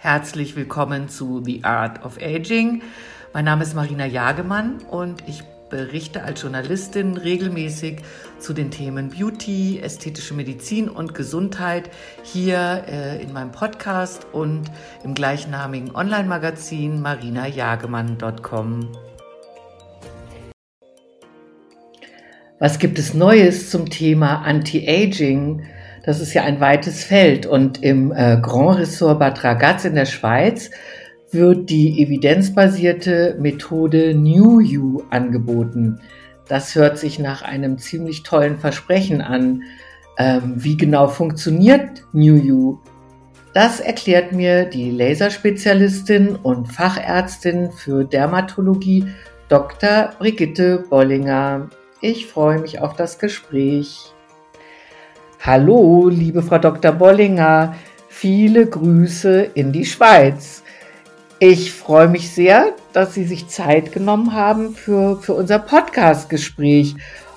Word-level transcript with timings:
Herzlich 0.00 0.54
willkommen 0.54 1.08
zu 1.08 1.42
The 1.44 1.64
Art 1.64 2.04
of 2.04 2.18
Aging. 2.22 2.82
Mein 3.34 3.46
Name 3.46 3.64
ist 3.64 3.74
Marina 3.74 4.06
Jagemann 4.06 4.78
und 4.88 5.24
ich 5.26 5.42
berichte 5.70 6.22
als 6.22 6.40
Journalistin 6.40 7.16
regelmäßig 7.16 8.02
zu 8.38 8.52
den 8.52 8.70
Themen 8.70 9.10
Beauty, 9.10 9.80
ästhetische 9.80 10.34
Medizin 10.34 10.88
und 10.88 11.14
Gesundheit 11.14 11.90
hier 12.22 12.84
äh, 12.86 13.20
in 13.20 13.32
meinem 13.32 13.50
Podcast 13.50 14.24
und 14.30 14.70
im 15.02 15.14
gleichnamigen 15.14 15.92
Online-Magazin 15.96 17.02
marinajagemann.com. 17.02 18.92
Was 22.60 22.78
gibt 22.78 23.00
es 23.00 23.14
Neues 23.14 23.68
zum 23.68 23.90
Thema 23.90 24.42
Anti-Aging? 24.42 25.64
Das 26.04 26.20
ist 26.20 26.34
ja 26.34 26.42
ein 26.44 26.60
weites 26.60 27.04
Feld 27.04 27.46
und 27.46 27.82
im 27.82 28.12
äh, 28.12 28.38
Grand 28.40 28.78
Ressort 28.78 29.18
Bad 29.18 29.42
Ragaz 29.44 29.84
in 29.84 29.94
der 29.94 30.06
Schweiz 30.06 30.70
wird 31.30 31.68
die 31.68 32.02
evidenzbasierte 32.02 33.36
Methode 33.38 34.14
New 34.14 34.60
You 34.60 35.02
angeboten. 35.10 36.00
Das 36.48 36.74
hört 36.74 36.98
sich 36.98 37.18
nach 37.18 37.42
einem 37.42 37.78
ziemlich 37.78 38.22
tollen 38.22 38.58
Versprechen 38.58 39.20
an. 39.20 39.62
Ähm, 40.16 40.54
wie 40.56 40.76
genau 40.76 41.08
funktioniert 41.08 42.04
New 42.12 42.36
You? 42.36 42.78
Das 43.52 43.80
erklärt 43.80 44.32
mir 44.32 44.64
die 44.64 44.90
Laserspezialistin 44.90 46.36
und 46.36 46.66
Fachärztin 46.66 47.70
für 47.72 48.04
Dermatologie 48.04 49.06
Dr. 49.48 50.10
Brigitte 50.18 50.84
Bollinger. 50.88 51.68
Ich 52.00 52.26
freue 52.26 52.60
mich 52.60 52.80
auf 52.80 52.94
das 52.94 53.18
Gespräch. 53.18 54.12
Hallo, 55.40 56.08
liebe 56.08 56.42
Frau 56.42 56.58
Dr. 56.58 56.90
Bollinger, 56.90 57.76
viele 58.08 58.66
Grüße 58.66 59.42
in 59.54 59.70
die 59.70 59.84
Schweiz. 59.84 60.64
Ich 61.38 61.72
freue 61.72 62.08
mich 62.08 62.32
sehr, 62.32 62.74
dass 62.92 63.14
Sie 63.14 63.22
sich 63.22 63.46
Zeit 63.46 63.92
genommen 63.92 64.34
haben 64.34 64.74
für, 64.74 65.16
für 65.22 65.34
unser 65.34 65.60
Podcast-Gespräch. 65.60 66.96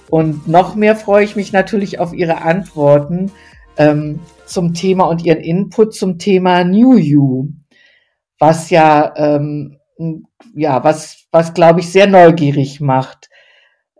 Und 0.10 0.48
noch 0.48 0.74
mehr 0.74 0.96
freue 0.96 1.24
ich 1.24 1.36
mich 1.36 1.54
natürlich 1.54 2.00
auf 2.00 2.12
Ihre 2.12 2.42
Antworten 2.42 3.32
ähm, 3.78 4.20
zum 4.48 4.74
Thema 4.74 5.04
und 5.06 5.24
Ihren 5.24 5.40
Input 5.40 5.94
zum 5.94 6.18
Thema 6.18 6.64
New 6.64 6.98
You, 6.98 7.50
was 8.40 8.72
ja, 8.72 9.14
ähm, 9.16 9.78
ja, 10.56 10.84
was, 10.84 11.28
was 11.32 11.54
glaube 11.54 11.82
ich 11.82 11.92
sehr 11.92 12.08
neugierig 12.08 12.82
macht. 12.82 13.30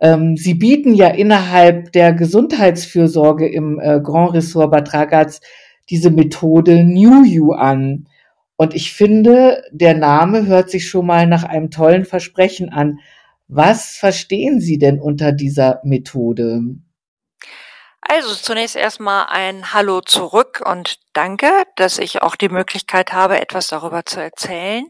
Ähm, 0.02 0.36
Sie 0.36 0.54
bieten 0.54 0.94
ja 0.94 1.06
innerhalb 1.06 1.92
der 1.92 2.12
Gesundheitsfürsorge 2.12 3.48
im 3.48 3.78
äh, 3.78 4.00
Grand 4.00 4.34
Ressort 4.34 4.72
Bad 4.72 4.92
Ragaz 4.92 5.40
diese 5.88 6.10
Methode 6.10 6.82
New 6.82 7.22
You 7.22 7.52
an. 7.52 8.08
Und 8.56 8.74
ich 8.74 8.92
finde, 8.92 9.62
der 9.70 9.94
Name 9.94 10.46
hört 10.46 10.70
sich 10.70 10.88
schon 10.88 11.06
mal 11.06 11.26
nach 11.28 11.44
einem 11.44 11.70
tollen 11.70 12.04
Versprechen 12.04 12.68
an. 12.68 12.98
Was 13.46 13.96
verstehen 13.96 14.60
Sie 14.60 14.78
denn 14.78 15.00
unter 15.00 15.30
dieser 15.30 15.80
Methode? 15.84 16.62
Also 18.00 18.34
zunächst 18.34 18.74
erstmal 18.74 19.26
ein 19.30 19.72
Hallo 19.72 20.00
zurück 20.00 20.62
und 20.68 20.98
danke, 21.12 21.48
dass 21.76 21.98
ich 21.98 22.22
auch 22.22 22.34
die 22.34 22.48
Möglichkeit 22.48 23.12
habe, 23.12 23.40
etwas 23.40 23.68
darüber 23.68 24.04
zu 24.04 24.20
erzählen. 24.20 24.86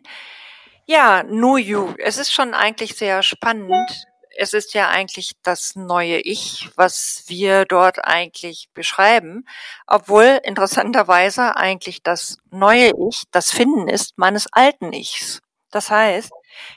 Ja, 0.87 1.23
New 1.23 1.59
You. 1.59 1.95
Es 1.99 2.17
ist 2.17 2.33
schon 2.33 2.55
eigentlich 2.55 2.97
sehr 2.97 3.23
spannend, 3.23 4.07
es 4.37 4.53
ist 4.55 4.75
ja 4.75 4.89
eigentlich 4.89 5.33
das 5.43 5.77
neue 5.77 6.19
Ich, 6.19 6.71
was 6.77 7.25
wir 7.27 7.65
dort 7.65 8.05
eigentlich 8.05 8.69
beschreiben, 8.75 9.47
obwohl 9.87 10.41
interessanterweise 10.45 11.57
eigentlich 11.57 12.03
das 12.03 12.39
neue 12.51 12.93
Ich 13.09 13.25
das 13.31 13.51
Finden 13.51 13.89
ist 13.89 14.19
meines 14.19 14.47
alten 14.53 14.93
Ichs. 14.93 15.41
Das 15.71 15.91
heißt, 15.91 16.31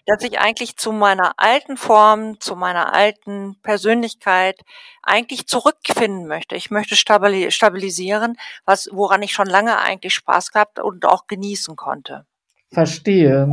dass 0.06 0.24
ich 0.24 0.40
eigentlich 0.40 0.78
zu 0.78 0.94
meiner 0.94 1.34
alten 1.38 1.76
Form, 1.76 2.40
zu 2.40 2.56
meiner 2.56 2.94
alten 2.94 3.58
Persönlichkeit 3.62 4.62
eigentlich 5.04 5.48
zurückfinden 5.48 6.28
möchte. 6.28 6.56
Ich 6.56 6.72
möchte 6.72 6.96
stabilisieren, 6.96 8.38
was, 8.64 8.90
woran 8.92 9.22
ich 9.22 9.34
schon 9.34 9.48
lange 9.48 9.78
eigentlich 9.80 10.14
Spaß 10.14 10.52
gehabt 10.52 10.80
und 10.80 11.06
auch 11.06 11.28
genießen 11.28 11.76
konnte. 11.76 12.26
Verstehe. 12.72 13.52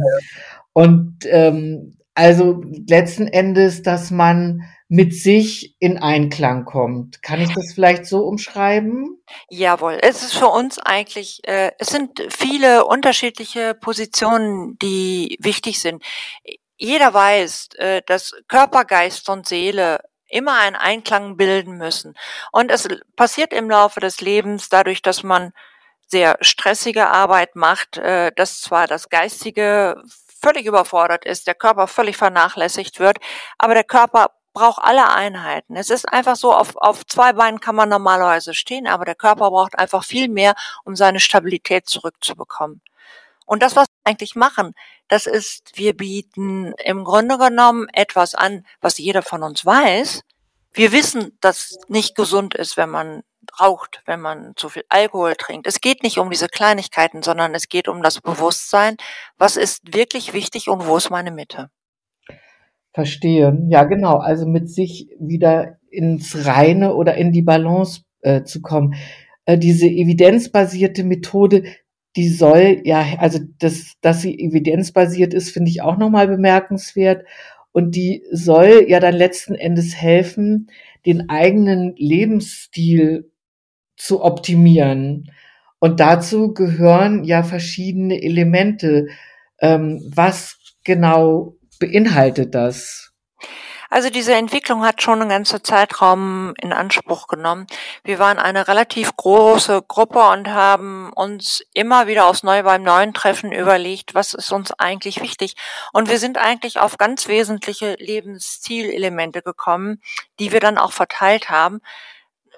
Und 0.72 1.18
ähm, 1.24 1.98
also 2.14 2.62
letzten 2.88 3.26
Endes, 3.26 3.82
dass 3.82 4.10
man 4.10 4.62
mit 4.88 5.14
sich 5.14 5.74
in 5.78 5.96
Einklang 5.96 6.66
kommt. 6.66 7.22
Kann 7.22 7.40
ich 7.40 7.54
das 7.54 7.72
vielleicht 7.74 8.04
so 8.04 8.26
umschreiben? 8.26 9.22
Jawohl, 9.48 9.98
es 10.02 10.22
ist 10.22 10.34
für 10.34 10.48
uns 10.48 10.78
eigentlich, 10.78 11.40
äh, 11.44 11.70
es 11.78 11.88
sind 11.88 12.22
viele 12.28 12.84
unterschiedliche 12.84 13.72
Positionen, 13.72 14.76
die 14.82 15.38
wichtig 15.40 15.80
sind. 15.80 16.02
Jeder 16.76 17.14
weiß, 17.14 17.70
äh, 17.76 18.02
dass 18.04 18.34
Körper, 18.48 18.84
Geist 18.84 19.30
und 19.30 19.48
Seele 19.48 20.00
immer 20.28 20.58
einen 20.58 20.76
Einklang 20.76 21.38
bilden 21.38 21.78
müssen. 21.78 22.14
Und 22.52 22.70
es 22.70 22.86
passiert 23.16 23.54
im 23.54 23.70
Laufe 23.70 24.00
des 24.00 24.20
Lebens 24.20 24.68
dadurch, 24.68 25.00
dass 25.00 25.22
man 25.22 25.52
sehr 26.06 26.36
stressige 26.42 27.08
Arbeit 27.08 27.56
macht, 27.56 27.96
äh, 27.96 28.30
dass 28.36 28.60
zwar 28.60 28.86
das 28.86 29.08
Geistige 29.08 30.02
völlig 30.42 30.66
überfordert 30.66 31.24
ist, 31.24 31.46
der 31.46 31.54
Körper 31.54 31.86
völlig 31.86 32.16
vernachlässigt 32.16 32.98
wird, 32.98 33.18
aber 33.58 33.74
der 33.74 33.84
Körper 33.84 34.32
braucht 34.52 34.82
alle 34.82 35.10
Einheiten. 35.10 35.76
Es 35.76 35.90
ist 35.90 36.06
einfach 36.12 36.36
so, 36.36 36.54
auf, 36.54 36.76
auf 36.76 37.06
zwei 37.06 37.32
Beinen 37.32 37.60
kann 37.60 37.74
man 37.74 37.88
normalerweise 37.88 38.54
stehen, 38.54 38.86
aber 38.86 39.04
der 39.04 39.14
Körper 39.14 39.50
braucht 39.50 39.78
einfach 39.78 40.04
viel 40.04 40.28
mehr, 40.28 40.54
um 40.84 40.94
seine 40.94 41.20
Stabilität 41.20 41.86
zurückzubekommen. 41.86 42.82
Und 43.46 43.62
das, 43.62 43.76
was 43.76 43.86
wir 43.86 44.10
eigentlich 44.10 44.34
machen, 44.34 44.74
das 45.08 45.26
ist, 45.26 45.72
wir 45.74 45.96
bieten 45.96 46.74
im 46.84 47.04
Grunde 47.04 47.38
genommen 47.38 47.88
etwas 47.92 48.34
an, 48.34 48.66
was 48.80 48.98
jeder 48.98 49.22
von 49.22 49.42
uns 49.42 49.64
weiß. 49.64 50.22
Wir 50.74 50.92
wissen, 50.92 51.36
dass 51.40 51.78
nicht 51.88 52.14
gesund 52.14 52.54
ist, 52.54 52.76
wenn 52.76 52.90
man 52.90 53.22
raucht, 53.60 54.02
wenn 54.06 54.20
man 54.20 54.52
zu 54.56 54.68
viel 54.68 54.84
Alkohol 54.88 55.34
trinkt. 55.36 55.66
Es 55.66 55.80
geht 55.80 56.02
nicht 56.02 56.18
um 56.18 56.30
diese 56.30 56.48
Kleinigkeiten, 56.48 57.22
sondern 57.22 57.54
es 57.54 57.68
geht 57.68 57.88
um 57.88 58.02
das 58.02 58.20
Bewusstsein, 58.20 58.96
was 59.36 59.56
ist 59.56 59.94
wirklich 59.94 60.32
wichtig 60.32 60.68
und 60.68 60.86
wo 60.86 60.96
ist 60.96 61.10
meine 61.10 61.30
Mitte. 61.30 61.68
Verstehe. 62.94 63.58
Ja, 63.68 63.84
genau. 63.84 64.18
Also 64.18 64.46
mit 64.46 64.70
sich 64.70 65.08
wieder 65.18 65.78
ins 65.90 66.46
Reine 66.46 66.94
oder 66.94 67.14
in 67.14 67.32
die 67.32 67.42
Balance 67.42 68.02
äh, 68.20 68.42
zu 68.44 68.60
kommen. 68.60 68.94
Äh, 69.44 69.58
diese 69.58 69.86
evidenzbasierte 69.86 71.04
Methode, 71.04 71.64
die 72.16 72.28
soll 72.28 72.82
ja, 72.84 73.04
also 73.18 73.38
das, 73.58 73.94
dass 74.02 74.20
sie 74.20 74.38
evidenzbasiert 74.38 75.32
ist, 75.32 75.50
finde 75.50 75.70
ich 75.70 75.82
auch 75.82 75.96
nochmal 75.96 76.28
bemerkenswert. 76.28 77.24
Und 77.72 77.96
die 77.96 78.22
soll 78.30 78.84
ja 78.88 79.00
dann 79.00 79.14
letzten 79.14 79.54
Endes 79.54 79.96
helfen, 79.96 80.68
den 81.06 81.28
eigenen 81.28 81.94
Lebensstil 81.96 83.30
zu 83.96 84.22
optimieren. 84.22 85.30
Und 85.78 86.00
dazu 86.00 86.52
gehören 86.54 87.24
ja 87.24 87.42
verschiedene 87.42 88.22
Elemente. 88.22 89.08
Ähm, 89.60 90.02
was 90.14 90.58
genau 90.84 91.56
beinhaltet 91.80 92.54
das? 92.54 93.11
Also 93.92 94.08
diese 94.08 94.32
Entwicklung 94.34 94.86
hat 94.86 95.02
schon 95.02 95.20
einen 95.20 95.28
ganzen 95.28 95.62
Zeitraum 95.62 96.54
in 96.58 96.72
Anspruch 96.72 97.26
genommen. 97.26 97.66
Wir 98.02 98.18
waren 98.18 98.38
eine 98.38 98.66
relativ 98.66 99.14
große 99.14 99.82
Gruppe 99.86 100.30
und 100.30 100.48
haben 100.48 101.12
uns 101.12 101.62
immer 101.74 102.06
wieder 102.06 102.24
aufs 102.24 102.42
Neue 102.42 102.62
beim 102.62 102.82
neuen 102.84 103.12
Treffen 103.12 103.52
überlegt, 103.52 104.14
was 104.14 104.32
ist 104.32 104.50
uns 104.50 104.72
eigentlich 104.72 105.20
wichtig. 105.20 105.56
Und 105.92 106.08
wir 106.08 106.18
sind 106.18 106.38
eigentlich 106.38 106.80
auf 106.80 106.96
ganz 106.96 107.28
wesentliche 107.28 107.96
Lebenszielelemente 107.98 109.42
gekommen, 109.42 110.00
die 110.38 110.52
wir 110.52 110.60
dann 110.60 110.78
auch 110.78 110.92
verteilt 110.92 111.50
haben 111.50 111.82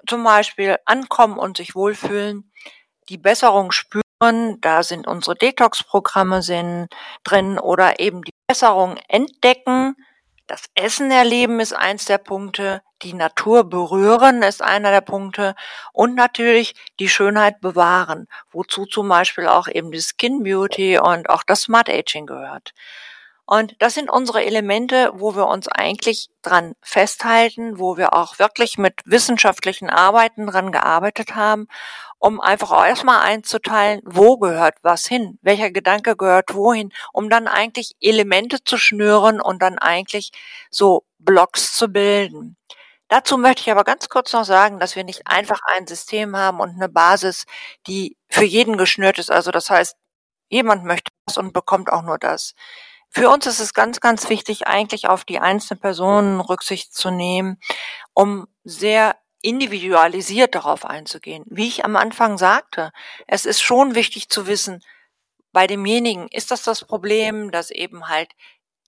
zum 0.07 0.23
Beispiel 0.23 0.77
ankommen 0.85 1.37
und 1.37 1.57
sich 1.57 1.75
wohlfühlen, 1.75 2.49
die 3.09 3.17
Besserung 3.17 3.73
spüren, 3.73 4.03
da 4.61 4.83
sind 4.83 5.05
unsere 5.05 5.35
Detox-Programme 5.35 6.87
drin 7.25 7.59
oder 7.59 7.99
eben 7.99 8.21
die 8.21 8.33
Besserung 8.47 8.95
entdecken. 9.09 9.97
Das 10.47 10.65
Essen 10.75 11.09
erleben 11.09 11.59
ist 11.59 11.73
eins 11.73 12.05
der 12.05 12.19
Punkte, 12.19 12.83
die 13.01 13.13
Natur 13.13 13.63
berühren 13.67 14.43
ist 14.43 14.61
einer 14.61 14.91
der 14.91 15.01
Punkte 15.01 15.55
und 15.91 16.13
natürlich 16.13 16.75
die 16.99 17.09
Schönheit 17.09 17.61
bewahren, 17.61 18.27
wozu 18.51 18.85
zum 18.85 19.09
Beispiel 19.09 19.47
auch 19.47 19.67
eben 19.67 19.91
die 19.91 20.01
Skin 20.01 20.43
Beauty 20.43 20.99
und 20.99 21.29
auch 21.31 21.41
das 21.43 21.63
Smart 21.63 21.89
Aging 21.89 22.27
gehört. 22.27 22.73
Und 23.47 23.75
das 23.79 23.93
sind 23.93 24.09
unsere 24.09 24.43
Elemente, 24.43 25.11
wo 25.13 25.35
wir 25.35 25.47
uns 25.47 25.67
eigentlich 25.67 26.29
dran 26.41 26.73
festhalten, 26.81 27.77
wo 27.77 27.95
wir 27.95 28.13
auch 28.15 28.39
wirklich 28.39 28.77
mit 28.79 29.01
wissenschaftlichen 29.05 29.89
Arbeiten 29.89 30.47
dran 30.47 30.71
gearbeitet 30.71 31.35
haben, 31.35 31.67
um 32.17 32.41
einfach 32.41 32.71
auch 32.71 32.85
erstmal 32.85 33.21
einzuteilen, 33.21 34.01
wo 34.03 34.37
gehört 34.37 34.75
was 34.81 35.05
hin, 35.05 35.37
welcher 35.43 35.69
Gedanke 35.69 36.15
gehört 36.15 36.55
wohin, 36.55 36.91
um 37.13 37.29
dann 37.29 37.47
eigentlich 37.47 37.93
Elemente 38.01 38.63
zu 38.63 38.77
schnüren 38.77 39.39
und 39.39 39.61
dann 39.61 39.77
eigentlich 39.77 40.31
so 40.71 41.05
Blocks 41.19 41.73
zu 41.73 41.87
bilden. 41.89 42.57
Dazu 43.09 43.37
möchte 43.37 43.61
ich 43.61 43.71
aber 43.71 43.83
ganz 43.83 44.09
kurz 44.09 44.33
noch 44.33 44.45
sagen, 44.45 44.79
dass 44.79 44.95
wir 44.95 45.03
nicht 45.03 45.27
einfach 45.27 45.59
ein 45.75 45.85
System 45.85 46.35
haben 46.35 46.59
und 46.59 46.71
eine 46.71 46.89
Basis, 46.89 47.45
die 47.87 48.17
für 48.29 48.43
jeden 48.43 48.77
geschnürt 48.77 49.19
ist. 49.19 49.31
Also 49.31 49.51
das 49.51 49.69
heißt, 49.69 49.95
Jemand 50.49 50.83
möchte 50.85 51.11
das 51.25 51.37
und 51.37 51.53
bekommt 51.53 51.91
auch 51.91 52.03
nur 52.03 52.17
das. 52.17 52.53
Für 53.09 53.29
uns 53.29 53.45
ist 53.45 53.59
es 53.59 53.73
ganz, 53.73 53.99
ganz 54.01 54.29
wichtig, 54.29 54.67
eigentlich 54.67 55.07
auf 55.07 55.23
die 55.23 55.39
einzelnen 55.39 55.79
Personen 55.79 56.41
Rücksicht 56.41 56.93
zu 56.93 57.11
nehmen, 57.11 57.59
um 58.13 58.47
sehr 58.63 59.15
individualisiert 59.41 60.55
darauf 60.55 60.85
einzugehen. 60.85 61.45
Wie 61.47 61.67
ich 61.67 61.85
am 61.85 61.95
Anfang 61.95 62.37
sagte, 62.37 62.91
es 63.27 63.45
ist 63.45 63.61
schon 63.61 63.95
wichtig 63.95 64.29
zu 64.29 64.47
wissen, 64.47 64.83
bei 65.51 65.67
demjenigen 65.67 66.27
ist 66.29 66.51
das 66.51 66.63
das 66.63 66.83
Problem, 66.83 67.51
dass 67.51 67.71
eben 67.71 68.09
halt 68.09 68.29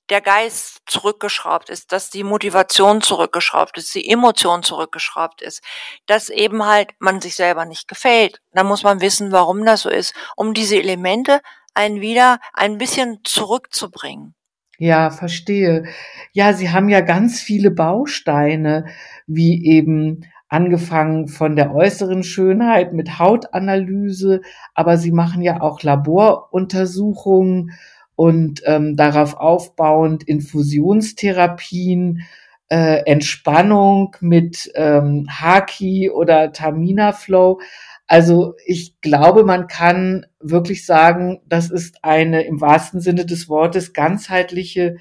der 0.09 0.21
Geist 0.21 0.81
zurückgeschraubt 0.85 1.69
ist, 1.69 1.91
dass 1.91 2.09
die 2.09 2.23
Motivation 2.23 3.01
zurückgeschraubt 3.01 3.77
ist, 3.77 3.93
die 3.93 4.09
Emotion 4.09 4.63
zurückgeschraubt 4.63 5.41
ist, 5.41 5.61
dass 6.05 6.29
eben 6.29 6.65
halt 6.65 6.89
man 6.99 7.21
sich 7.21 7.35
selber 7.35 7.65
nicht 7.65 7.87
gefällt. 7.87 8.41
Da 8.53 8.63
muss 8.63 8.83
man 8.83 9.01
wissen, 9.01 9.31
warum 9.31 9.65
das 9.65 9.81
so 9.81 9.89
ist, 9.89 10.13
um 10.35 10.53
diese 10.53 10.77
Elemente 10.77 11.41
einen 11.77 12.01
wieder 12.01 12.39
ein 12.53 12.77
bisschen 12.77 13.19
zurückzubringen. 13.23 14.33
Ja, 14.79 15.09
verstehe. 15.09 15.85
Ja, 16.33 16.53
Sie 16.53 16.69
haben 16.69 16.89
ja 16.89 17.01
ganz 17.01 17.41
viele 17.41 17.71
Bausteine, 17.71 18.85
wie 19.25 19.65
eben 19.65 20.25
angefangen 20.49 21.27
von 21.27 21.55
der 21.55 21.73
äußeren 21.73 22.23
Schönheit 22.23 22.93
mit 22.93 23.19
Hautanalyse, 23.19 24.41
aber 24.73 24.97
Sie 24.97 25.11
machen 25.11 25.41
ja 25.41 25.61
auch 25.61 25.83
Laboruntersuchungen 25.83 27.71
und 28.15 28.61
ähm, 28.65 28.95
darauf 28.95 29.35
aufbauend 29.35 30.23
Infusionstherapien, 30.23 32.23
äh, 32.69 33.03
Entspannung 33.05 34.15
mit 34.19 34.71
ähm, 34.75 35.27
Haki 35.29 36.09
oder 36.09 36.51
Tamina 36.51 37.13
Flow. 37.13 37.59
Also 38.07 38.55
ich 38.65 39.01
glaube, 39.01 39.43
man 39.43 39.67
kann 39.67 40.25
wirklich 40.39 40.85
sagen, 40.85 41.41
das 41.45 41.69
ist 41.69 42.03
eine 42.03 42.43
im 42.43 42.61
wahrsten 42.61 43.01
Sinne 43.01 43.25
des 43.25 43.49
Wortes 43.49 43.91
ganzheitliche 43.91 44.95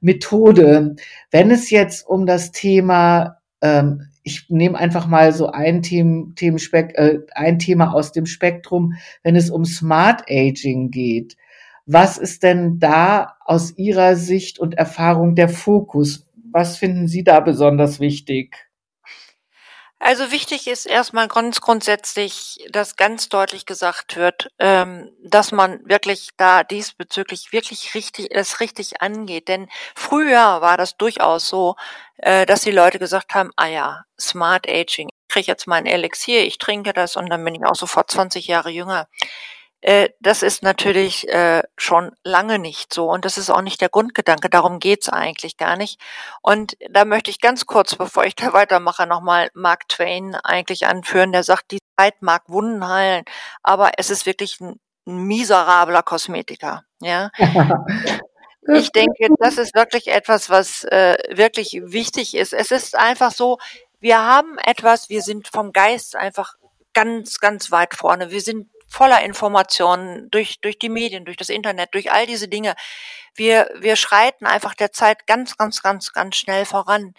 Methode. 0.00 0.96
Wenn 1.30 1.50
es 1.52 1.70
jetzt 1.70 2.06
um 2.06 2.26
das 2.26 2.50
Thema, 2.50 3.38
ähm, 3.62 4.08
ich 4.24 4.46
nehme 4.50 4.76
einfach 4.76 5.06
mal 5.06 5.32
so 5.32 5.46
ein, 5.50 5.82
Themenspek 5.82 6.98
äh, 6.98 7.18
ein 7.32 7.60
Thema 7.60 7.94
aus 7.94 8.12
dem 8.12 8.26
Spektrum, 8.26 8.94
wenn 9.22 9.36
es 9.36 9.50
um 9.50 9.64
Smart 9.64 10.24
Aging 10.28 10.90
geht. 10.90 11.36
Was 11.86 12.18
ist 12.18 12.42
denn 12.42 12.78
da 12.80 13.36
aus 13.44 13.78
Ihrer 13.78 14.16
Sicht 14.16 14.58
und 14.58 14.74
Erfahrung 14.74 15.34
der 15.34 15.48
Fokus? 15.48 16.26
Was 16.50 16.76
finden 16.76 17.06
Sie 17.06 17.24
da 17.24 17.40
besonders 17.40 18.00
wichtig? 18.00 18.67
Also 20.00 20.30
wichtig 20.30 20.68
ist 20.68 20.86
erstmal 20.86 21.26
ganz 21.26 21.60
grundsätzlich, 21.60 22.64
dass 22.70 22.96
ganz 22.96 23.28
deutlich 23.28 23.66
gesagt 23.66 24.16
wird, 24.16 24.48
ähm, 24.60 25.10
dass 25.24 25.50
man 25.50 25.80
wirklich 25.88 26.30
da 26.36 26.62
diesbezüglich 26.62 27.52
wirklich 27.52 27.94
richtig 27.94 28.28
es 28.30 28.60
richtig 28.60 29.02
angeht. 29.02 29.48
Denn 29.48 29.68
früher 29.96 30.60
war 30.60 30.76
das 30.76 30.96
durchaus 30.96 31.48
so, 31.48 31.74
äh, 32.18 32.46
dass 32.46 32.60
die 32.62 32.70
Leute 32.70 33.00
gesagt 33.00 33.34
haben, 33.34 33.50
ah 33.56 33.66
ja, 33.66 34.04
Smart 34.20 34.68
Aging, 34.68 35.08
ich 35.10 35.28
kriege 35.34 35.48
jetzt 35.48 35.66
mein 35.66 35.84
Elixier, 35.86 36.46
ich 36.46 36.58
trinke 36.58 36.92
das 36.92 37.16
und 37.16 37.28
dann 37.28 37.44
bin 37.44 37.56
ich 37.56 37.64
auch 37.64 37.74
sofort 37.74 38.10
20 38.10 38.46
Jahre 38.46 38.70
jünger. 38.70 39.08
Äh, 39.80 40.10
das 40.20 40.42
ist 40.42 40.62
natürlich 40.62 41.28
äh, 41.28 41.62
schon 41.76 42.12
lange 42.24 42.58
nicht 42.58 42.92
so 42.92 43.10
und 43.10 43.24
das 43.24 43.38
ist 43.38 43.50
auch 43.50 43.62
nicht 43.62 43.80
der 43.80 43.88
Grundgedanke. 43.88 44.50
Darum 44.50 44.80
geht's 44.80 45.08
eigentlich 45.08 45.56
gar 45.56 45.76
nicht. 45.76 46.00
Und 46.42 46.76
da 46.90 47.04
möchte 47.04 47.30
ich 47.30 47.40
ganz 47.40 47.66
kurz, 47.66 47.94
bevor 47.94 48.24
ich 48.24 48.34
da 48.34 48.52
weitermache, 48.52 49.06
nochmal 49.06 49.50
Mark 49.54 49.88
Twain 49.88 50.34
eigentlich 50.34 50.86
anführen. 50.86 51.32
Der 51.32 51.44
sagt, 51.44 51.70
die 51.70 51.78
Zeit 51.98 52.22
mag 52.22 52.42
Wunden 52.48 52.86
heilen, 52.88 53.24
aber 53.62 53.92
es 53.98 54.10
ist 54.10 54.26
wirklich 54.26 54.58
ein 54.60 54.80
miserabler 55.06 56.02
Kosmetiker. 56.02 56.84
Ja. 57.00 57.30
Ich 58.70 58.92
denke, 58.92 59.28
das 59.38 59.56
ist 59.56 59.74
wirklich 59.74 60.08
etwas, 60.08 60.50
was 60.50 60.84
äh, 60.84 61.16
wirklich 61.30 61.80
wichtig 61.84 62.34
ist. 62.36 62.52
Es 62.52 62.70
ist 62.70 62.94
einfach 62.98 63.32
so, 63.32 63.56
wir 63.98 64.18
haben 64.18 64.58
etwas, 64.58 65.08
wir 65.08 65.22
sind 65.22 65.48
vom 65.48 65.72
Geist 65.72 66.14
einfach 66.16 66.54
ganz, 66.92 67.38
ganz 67.38 67.70
weit 67.70 67.94
vorne. 67.94 68.30
Wir 68.30 68.42
sind 68.42 68.68
voller 68.88 69.22
Informationen 69.22 70.30
durch, 70.30 70.60
durch 70.60 70.78
die 70.78 70.88
Medien, 70.88 71.24
durch 71.24 71.36
das 71.36 71.50
Internet, 71.50 71.94
durch 71.94 72.10
all 72.10 72.26
diese 72.26 72.48
Dinge. 72.48 72.74
Wir, 73.34 73.70
wir 73.78 73.96
schreiten 73.96 74.46
einfach 74.46 74.74
der 74.74 74.92
Zeit 74.92 75.26
ganz, 75.26 75.56
ganz, 75.56 75.82
ganz, 75.82 76.12
ganz 76.12 76.36
schnell 76.36 76.64
voran. 76.64 77.14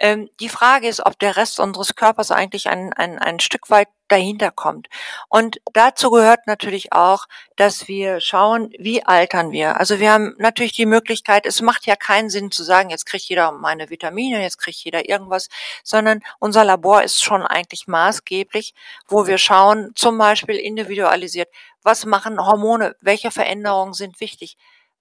Ähm, 0.00 0.30
die 0.40 0.48
Frage 0.48 0.88
ist, 0.88 1.04
ob 1.04 1.18
der 1.18 1.36
Rest 1.36 1.60
unseres 1.60 1.94
Körpers 1.94 2.30
eigentlich 2.30 2.68
ein, 2.68 2.92
ein, 2.94 3.18
ein 3.18 3.38
Stück 3.38 3.68
weit 3.68 3.88
dahinter 4.08 4.50
kommt. 4.50 4.88
Und 5.28 5.60
dazu 5.72 6.10
gehört 6.10 6.46
natürlich 6.46 6.92
auch, 6.92 7.26
dass 7.56 7.86
wir 7.86 8.20
schauen, 8.20 8.72
wie 8.78 9.04
altern 9.04 9.52
wir. 9.52 9.78
Also 9.78 10.00
wir 10.00 10.10
haben 10.10 10.34
natürlich 10.38 10.72
die 10.72 10.86
Möglichkeit, 10.86 11.46
es 11.46 11.60
macht 11.60 11.86
ja 11.86 11.96
keinen 11.96 12.30
Sinn 12.30 12.50
zu 12.50 12.64
sagen, 12.64 12.90
jetzt 12.90 13.04
kriegt 13.06 13.24
jeder 13.24 13.52
meine 13.52 13.90
Vitamine, 13.90 14.42
jetzt 14.42 14.58
kriegt 14.58 14.78
jeder 14.78 15.08
irgendwas, 15.08 15.48
sondern 15.84 16.20
unser 16.38 16.64
Labor 16.64 17.02
ist 17.02 17.22
schon 17.22 17.42
eigentlich 17.42 17.86
maßgeblich, 17.86 18.74
wo 19.06 19.26
wir 19.26 19.38
schauen, 19.38 19.92
zum 19.94 20.16
Beispiel 20.18 20.56
individualisiert, 20.56 21.48
was 21.82 22.06
machen 22.06 22.44
Hormone, 22.44 22.96
welche 23.00 23.30
Veränderungen 23.30 23.92
sind 23.92 24.18
wichtig, 24.20 24.56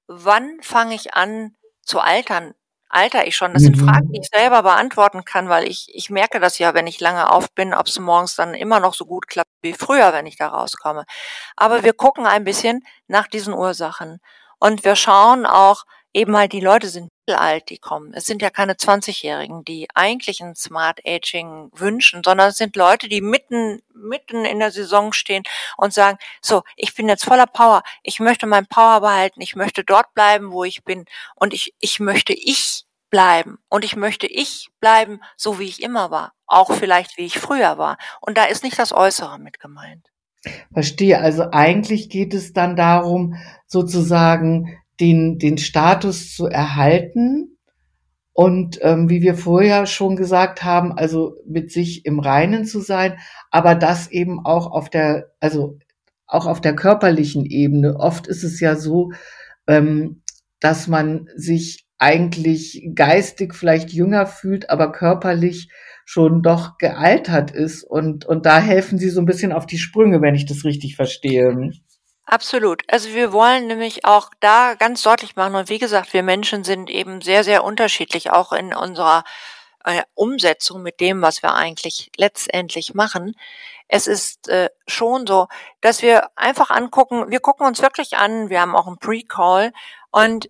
wann 0.07 0.59
fange 0.61 0.95
ich 0.95 1.13
an 1.13 1.55
zu 1.81 1.99
altern, 1.99 2.53
alter 2.89 3.27
ich 3.27 3.35
schon? 3.35 3.53
Das 3.53 3.63
sind 3.63 3.77
Fragen, 3.77 4.07
mhm. 4.07 4.13
die 4.13 4.19
ich 4.21 4.27
selber 4.27 4.63
beantworten 4.63 5.23
kann, 5.25 5.49
weil 5.49 5.67
ich, 5.67 5.89
ich 5.93 6.09
merke 6.09 6.39
das 6.39 6.59
ja, 6.59 6.73
wenn 6.73 6.87
ich 6.87 6.99
lange 6.99 7.31
auf 7.31 7.51
bin, 7.53 7.73
ob 7.73 7.87
es 7.87 7.99
morgens 7.99 8.35
dann 8.35 8.53
immer 8.53 8.79
noch 8.79 8.93
so 8.93 9.05
gut 9.05 9.27
klappt 9.27 9.51
wie 9.61 9.73
früher, 9.73 10.11
wenn 10.13 10.25
ich 10.25 10.37
da 10.37 10.47
rauskomme. 10.47 11.05
Aber 11.55 11.83
wir 11.83 11.93
gucken 11.93 12.25
ein 12.25 12.43
bisschen 12.43 12.83
nach 13.07 13.27
diesen 13.27 13.53
Ursachen. 13.53 14.19
Und 14.59 14.83
wir 14.83 14.95
schauen 14.95 15.45
auch, 15.45 15.85
eben 16.13 16.35
halt 16.35 16.51
die 16.53 16.59
Leute 16.59 16.89
sind 16.89 17.09
alt, 17.27 17.69
die 17.69 17.77
kommen. 17.77 18.13
Es 18.13 18.25
sind 18.25 18.41
ja 18.41 18.49
keine 18.49 18.73
20-Jährigen, 18.73 19.63
die 19.63 19.87
eigentlich 19.93 20.41
ein 20.41 20.55
Smart 20.55 20.99
Aging 21.05 21.69
wünschen, 21.73 22.23
sondern 22.23 22.49
es 22.49 22.57
sind 22.57 22.75
Leute, 22.75 23.07
die 23.07 23.21
mitten, 23.21 23.81
mitten 23.93 24.45
in 24.45 24.59
der 24.59 24.71
Saison 24.71 25.13
stehen 25.13 25.43
und 25.77 25.93
sagen, 25.93 26.17
so, 26.41 26.63
ich 26.75 26.95
bin 26.95 27.07
jetzt 27.07 27.25
voller 27.25 27.47
Power, 27.47 27.83
ich 28.03 28.19
möchte 28.19 28.47
mein 28.47 28.65
Power 28.65 29.01
behalten, 29.01 29.41
ich 29.41 29.55
möchte 29.55 29.83
dort 29.83 30.13
bleiben, 30.13 30.51
wo 30.51 30.63
ich 30.63 30.83
bin 30.83 31.05
und 31.35 31.53
ich, 31.53 31.75
ich 31.79 31.99
möchte 31.99 32.33
ich 32.33 32.85
bleiben 33.09 33.57
und 33.69 33.83
ich 33.83 33.95
möchte 33.95 34.27
ich 34.27 34.69
bleiben, 34.79 35.19
so 35.35 35.59
wie 35.59 35.65
ich 35.65 35.81
immer 35.81 36.11
war, 36.11 36.33
auch 36.45 36.73
vielleicht 36.73 37.17
wie 37.17 37.25
ich 37.25 37.39
früher 37.39 37.77
war. 37.77 37.97
Und 38.21 38.37
da 38.37 38.45
ist 38.45 38.63
nicht 38.63 38.77
das 38.77 38.93
Äußere 38.93 39.39
mit 39.39 39.59
gemeint. 39.59 40.07
Verstehe. 40.73 41.19
Also 41.19 41.51
eigentlich 41.51 42.09
geht 42.09 42.33
es 42.33 42.53
dann 42.53 42.75
darum, 42.75 43.35
sozusagen 43.67 44.77
den, 44.99 45.37
den 45.37 45.57
Status 45.57 46.33
zu 46.33 46.47
erhalten 46.47 47.57
und 48.33 48.79
ähm, 48.81 49.09
wie 49.09 49.21
wir 49.21 49.35
vorher 49.35 49.85
schon 49.85 50.15
gesagt 50.15 50.63
haben, 50.63 50.93
also 50.93 51.35
mit 51.45 51.71
sich 51.71 52.05
im 52.05 52.19
Reinen 52.19 52.65
zu 52.65 52.79
sein, 52.79 53.17
aber 53.51 53.75
das 53.75 54.09
eben 54.11 54.45
auch 54.45 54.71
auf 54.71 54.89
der, 54.89 55.31
also 55.41 55.77
auch 56.25 56.45
auf 56.45 56.61
der 56.61 56.75
körperlichen 56.75 57.45
Ebene. 57.45 57.97
Oft 57.97 58.27
ist 58.27 58.43
es 58.43 58.59
ja 58.59 58.75
so, 58.75 59.11
ähm, 59.67 60.21
dass 60.61 60.87
man 60.87 61.27
sich 61.35 61.88
eigentlich 61.99 62.81
geistig 62.95 63.53
vielleicht 63.53 63.91
jünger 63.91 64.25
fühlt, 64.25 64.69
aber 64.69 64.91
körperlich 64.91 65.69
schon 66.05 66.41
doch 66.41 66.77
gealtert 66.77 67.51
ist. 67.51 67.83
Und, 67.83 68.25
und 68.25 68.45
da 68.45 68.59
helfen 68.59 68.97
Sie 68.97 69.09
so 69.09 69.21
ein 69.21 69.25
bisschen 69.25 69.51
auf 69.51 69.67
die 69.67 69.77
Sprünge, 69.77 70.21
wenn 70.21 70.33
ich 70.33 70.45
das 70.45 70.63
richtig 70.63 70.95
verstehe. 70.95 71.71
Absolut. 72.25 72.83
Also 72.87 73.09
wir 73.13 73.33
wollen 73.33 73.67
nämlich 73.67 74.05
auch 74.05 74.29
da 74.39 74.75
ganz 74.75 75.01
deutlich 75.01 75.35
machen, 75.35 75.55
und 75.55 75.69
wie 75.69 75.77
gesagt, 75.77 76.13
wir 76.13 76.23
Menschen 76.23 76.63
sind 76.63 76.89
eben 76.89 77.21
sehr, 77.21 77.43
sehr 77.43 77.63
unterschiedlich, 77.63 78.31
auch 78.31 78.53
in 78.53 78.73
unserer 78.73 79.23
äh, 79.83 80.01
Umsetzung 80.13 80.81
mit 80.81 80.99
dem, 80.99 81.21
was 81.21 81.43
wir 81.43 81.53
eigentlich 81.53 82.11
letztendlich 82.17 82.93
machen. 82.93 83.35
Es 83.87 84.07
ist 84.07 84.47
äh, 84.47 84.69
schon 84.87 85.25
so, 85.27 85.47
dass 85.81 86.01
wir 86.01 86.29
einfach 86.35 86.69
angucken, 86.69 87.29
wir 87.29 87.39
gucken 87.39 87.65
uns 87.65 87.81
wirklich 87.81 88.17
an, 88.17 88.49
wir 88.49 88.61
haben 88.61 88.75
auch 88.75 88.87
einen 88.87 88.99
Pre-Call 88.99 89.73
und 90.11 90.49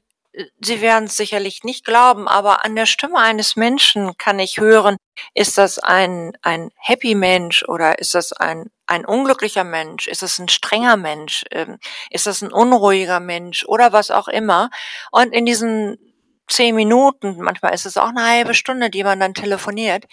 Sie 0.62 0.82
werden 0.82 1.06
es 1.06 1.18
sicherlich 1.18 1.64
nicht 1.64 1.84
glauben, 1.86 2.28
aber 2.28 2.64
an 2.64 2.76
der 2.76 2.86
Stimme 2.86 3.18
eines 3.20 3.56
Menschen 3.56 4.18
kann 4.18 4.40
ich 4.40 4.60
hören, 4.60 4.98
ist 5.34 5.58
das 5.58 5.80
ein, 5.80 6.32
ein 6.42 6.72
happy 6.78 7.16
Mensch 7.16 7.64
oder 7.64 8.00
ist 8.00 8.16
das 8.16 8.32
ein, 8.32 8.70
ein 8.88 9.06
unglücklicher 9.06 9.64
Mensch? 9.64 10.08
Ist 10.08 10.22
das 10.22 10.40
ein 10.40 10.48
strenger 10.48 10.98
Mensch? 10.98 11.44
Ähm, 11.52 11.78
ist 12.10 12.26
das 12.26 12.42
ein 12.42 12.54
unruhiger 12.54 13.20
Mensch 13.20 13.66
oder 13.66 13.92
was 13.92 14.12
auch 14.12 14.28
immer? 14.28 14.70
Und 15.12 15.34
in 15.34 15.46
diesen 15.46 15.98
zehn 16.48 16.76
Minuten, 16.76 17.38
manchmal 17.40 17.74
ist 17.74 17.86
es 17.86 17.98
auch 17.98 18.10
eine 18.10 18.26
halbe 18.26 18.54
Stunde, 18.54 18.90
die 18.90 19.04
man 19.04 19.20
dann 19.20 19.34
telefoniert, 19.34 20.06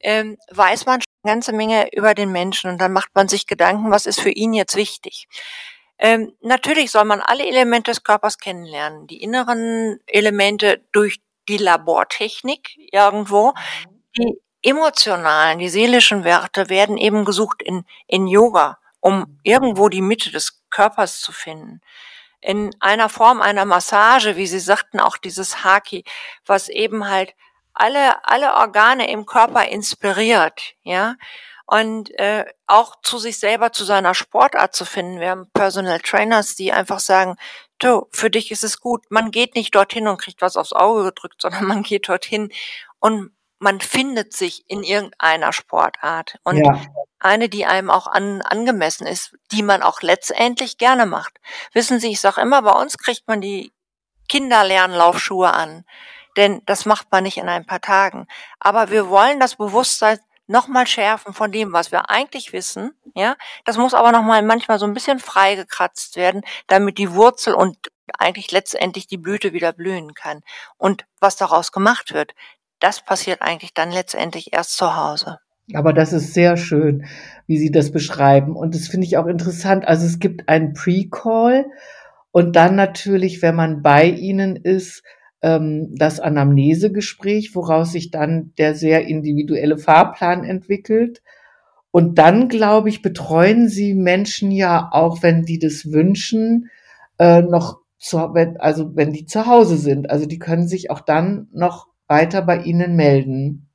ähm, 0.00 0.36
weiß 0.50 0.86
man 0.86 1.00
schon 1.00 1.06
eine 1.22 1.34
ganze 1.34 1.52
Menge 1.52 1.88
über 1.92 2.14
den 2.14 2.32
Menschen 2.32 2.70
und 2.70 2.80
dann 2.80 2.92
macht 2.92 3.14
man 3.14 3.28
sich 3.28 3.46
Gedanken, 3.46 3.90
was 3.90 4.06
ist 4.06 4.20
für 4.20 4.30
ihn 4.30 4.52
jetzt 4.54 4.76
wichtig. 4.76 5.26
Ähm, 6.00 6.32
natürlich 6.40 6.90
soll 6.90 7.04
man 7.04 7.20
alle 7.20 7.46
Elemente 7.46 7.92
des 7.92 8.04
Körpers 8.04 8.38
kennenlernen. 8.38 9.06
Die 9.06 9.22
inneren 9.22 10.00
Elemente 10.06 10.82
durch 10.92 11.20
die 11.48 11.58
Labortechnik 11.58 12.70
irgendwo. 12.92 13.54
Die 14.18 14.40
emotionalen, 14.62 15.58
die 15.58 15.68
seelischen 15.68 16.24
Werte 16.24 16.68
werden 16.70 16.96
eben 16.98 17.24
gesucht 17.26 17.62
in, 17.62 17.84
in 18.06 18.26
Yoga, 18.28 18.78
um 19.00 19.40
irgendwo 19.42 19.88
die 19.90 20.02
Mitte 20.02 20.30
des 20.30 20.62
Körpers 20.70 21.20
zu 21.20 21.32
finden. 21.32 21.80
in 22.40 22.70
einer 22.80 23.08
Form 23.10 23.42
einer 23.42 23.66
Massage, 23.66 24.36
wie 24.36 24.46
Sie 24.46 24.60
sagten, 24.60 25.00
auch 25.00 25.16
dieses 25.18 25.64
Haki, 25.64 26.04
was 26.46 26.68
eben 26.70 27.08
halt 27.08 27.34
alle, 27.74 28.24
alle 28.28 28.54
Organe 28.54 29.10
im 29.10 29.26
Körper 29.26 29.68
inspiriert, 29.68 30.74
ja. 30.82 31.16
Und 31.70 32.10
äh, 32.18 32.46
auch 32.66 32.96
zu 33.00 33.18
sich 33.18 33.38
selber, 33.38 33.70
zu 33.70 33.84
seiner 33.84 34.12
Sportart 34.12 34.74
zu 34.74 34.84
finden. 34.84 35.20
Wir 35.20 35.30
haben 35.30 35.48
Personal 35.52 36.00
Trainers, 36.00 36.56
die 36.56 36.72
einfach 36.72 36.98
sagen, 36.98 37.36
du, 37.78 38.08
für 38.10 38.28
dich 38.28 38.50
ist 38.50 38.64
es 38.64 38.80
gut. 38.80 39.04
Man 39.08 39.30
geht 39.30 39.54
nicht 39.54 39.72
dorthin 39.72 40.08
und 40.08 40.20
kriegt 40.20 40.42
was 40.42 40.56
aufs 40.56 40.72
Auge 40.72 41.04
gedrückt, 41.04 41.36
sondern 41.42 41.66
man 41.66 41.84
geht 41.84 42.08
dorthin 42.08 42.50
und 42.98 43.30
man 43.60 43.80
findet 43.80 44.32
sich 44.32 44.64
in 44.66 44.82
irgendeiner 44.82 45.52
Sportart. 45.52 46.40
Und 46.42 46.56
ja. 46.56 46.80
eine, 47.20 47.48
die 47.48 47.66
einem 47.66 47.90
auch 47.90 48.08
an, 48.08 48.42
angemessen 48.42 49.06
ist, 49.06 49.36
die 49.52 49.62
man 49.62 49.82
auch 49.82 50.02
letztendlich 50.02 50.76
gerne 50.76 51.06
macht. 51.06 51.38
Wissen 51.72 52.00
Sie, 52.00 52.10
ich 52.10 52.20
sage 52.20 52.40
immer, 52.40 52.62
bei 52.62 52.72
uns 52.72 52.98
kriegt 52.98 53.28
man 53.28 53.40
die 53.40 53.72
Kinderlernlaufschuhe 54.28 55.52
an. 55.52 55.84
Denn 56.36 56.62
das 56.66 56.84
macht 56.84 57.12
man 57.12 57.22
nicht 57.22 57.36
in 57.36 57.48
ein 57.48 57.66
paar 57.66 57.80
Tagen. 57.80 58.26
Aber 58.58 58.90
wir 58.90 59.08
wollen 59.08 59.38
das 59.38 59.56
Bewusstsein 59.56 60.18
nochmal 60.50 60.86
schärfen 60.86 61.32
von 61.32 61.52
dem, 61.52 61.72
was 61.72 61.92
wir 61.92 62.10
eigentlich 62.10 62.52
wissen. 62.52 62.92
Ja, 63.14 63.36
das 63.64 63.78
muss 63.78 63.94
aber 63.94 64.12
nochmal 64.12 64.42
manchmal 64.42 64.78
so 64.78 64.86
ein 64.86 64.94
bisschen 64.94 65.18
freigekratzt 65.18 66.16
werden, 66.16 66.42
damit 66.66 66.98
die 66.98 67.12
Wurzel 67.14 67.54
und 67.54 67.76
eigentlich 68.18 68.50
letztendlich 68.50 69.06
die 69.06 69.16
Blüte 69.16 69.52
wieder 69.52 69.72
blühen 69.72 70.14
kann. 70.14 70.40
Und 70.76 71.06
was 71.20 71.36
daraus 71.36 71.72
gemacht 71.72 72.12
wird, 72.12 72.34
das 72.80 73.04
passiert 73.04 73.42
eigentlich 73.42 73.74
dann 73.74 73.92
letztendlich 73.92 74.52
erst 74.52 74.76
zu 74.76 74.96
Hause. 74.96 75.38
Aber 75.72 75.92
das 75.92 76.12
ist 76.12 76.34
sehr 76.34 76.56
schön, 76.56 77.06
wie 77.46 77.58
Sie 77.58 77.70
das 77.70 77.92
beschreiben. 77.92 78.56
Und 78.56 78.74
das 78.74 78.88
finde 78.88 79.06
ich 79.06 79.16
auch 79.16 79.26
interessant. 79.26 79.86
Also 79.86 80.04
es 80.04 80.18
gibt 80.18 80.48
einen 80.48 80.72
Pre-Call 80.72 81.66
und 82.32 82.56
dann 82.56 82.74
natürlich, 82.74 83.40
wenn 83.40 83.54
man 83.54 83.82
bei 83.82 84.06
Ihnen 84.06 84.56
ist, 84.56 85.04
ähm, 85.42 85.94
das 85.96 86.20
Anamnesegespräch, 86.20 87.54
woraus 87.54 87.92
sich 87.92 88.10
dann 88.10 88.52
der 88.58 88.74
sehr 88.74 89.06
individuelle 89.06 89.78
Fahrplan 89.78 90.44
entwickelt. 90.44 91.22
Und 91.90 92.18
dann, 92.18 92.48
glaube 92.48 92.88
ich, 92.88 93.02
betreuen 93.02 93.68
Sie 93.68 93.94
Menschen 93.94 94.50
ja 94.50 94.88
auch, 94.92 95.22
wenn 95.22 95.44
die 95.44 95.58
das 95.58 95.90
wünschen, 95.90 96.70
äh, 97.18 97.42
noch 97.42 97.80
zu, 97.98 98.18
also 98.58 98.94
wenn 98.94 99.12
die 99.12 99.26
zu 99.26 99.46
Hause 99.46 99.76
sind. 99.76 100.08
Also 100.08 100.26
die 100.26 100.38
können 100.38 100.68
sich 100.68 100.90
auch 100.90 101.00
dann 101.00 101.48
noch 101.52 101.88
weiter 102.06 102.42
bei 102.42 102.58
Ihnen 102.58 102.96
melden. 102.96 103.70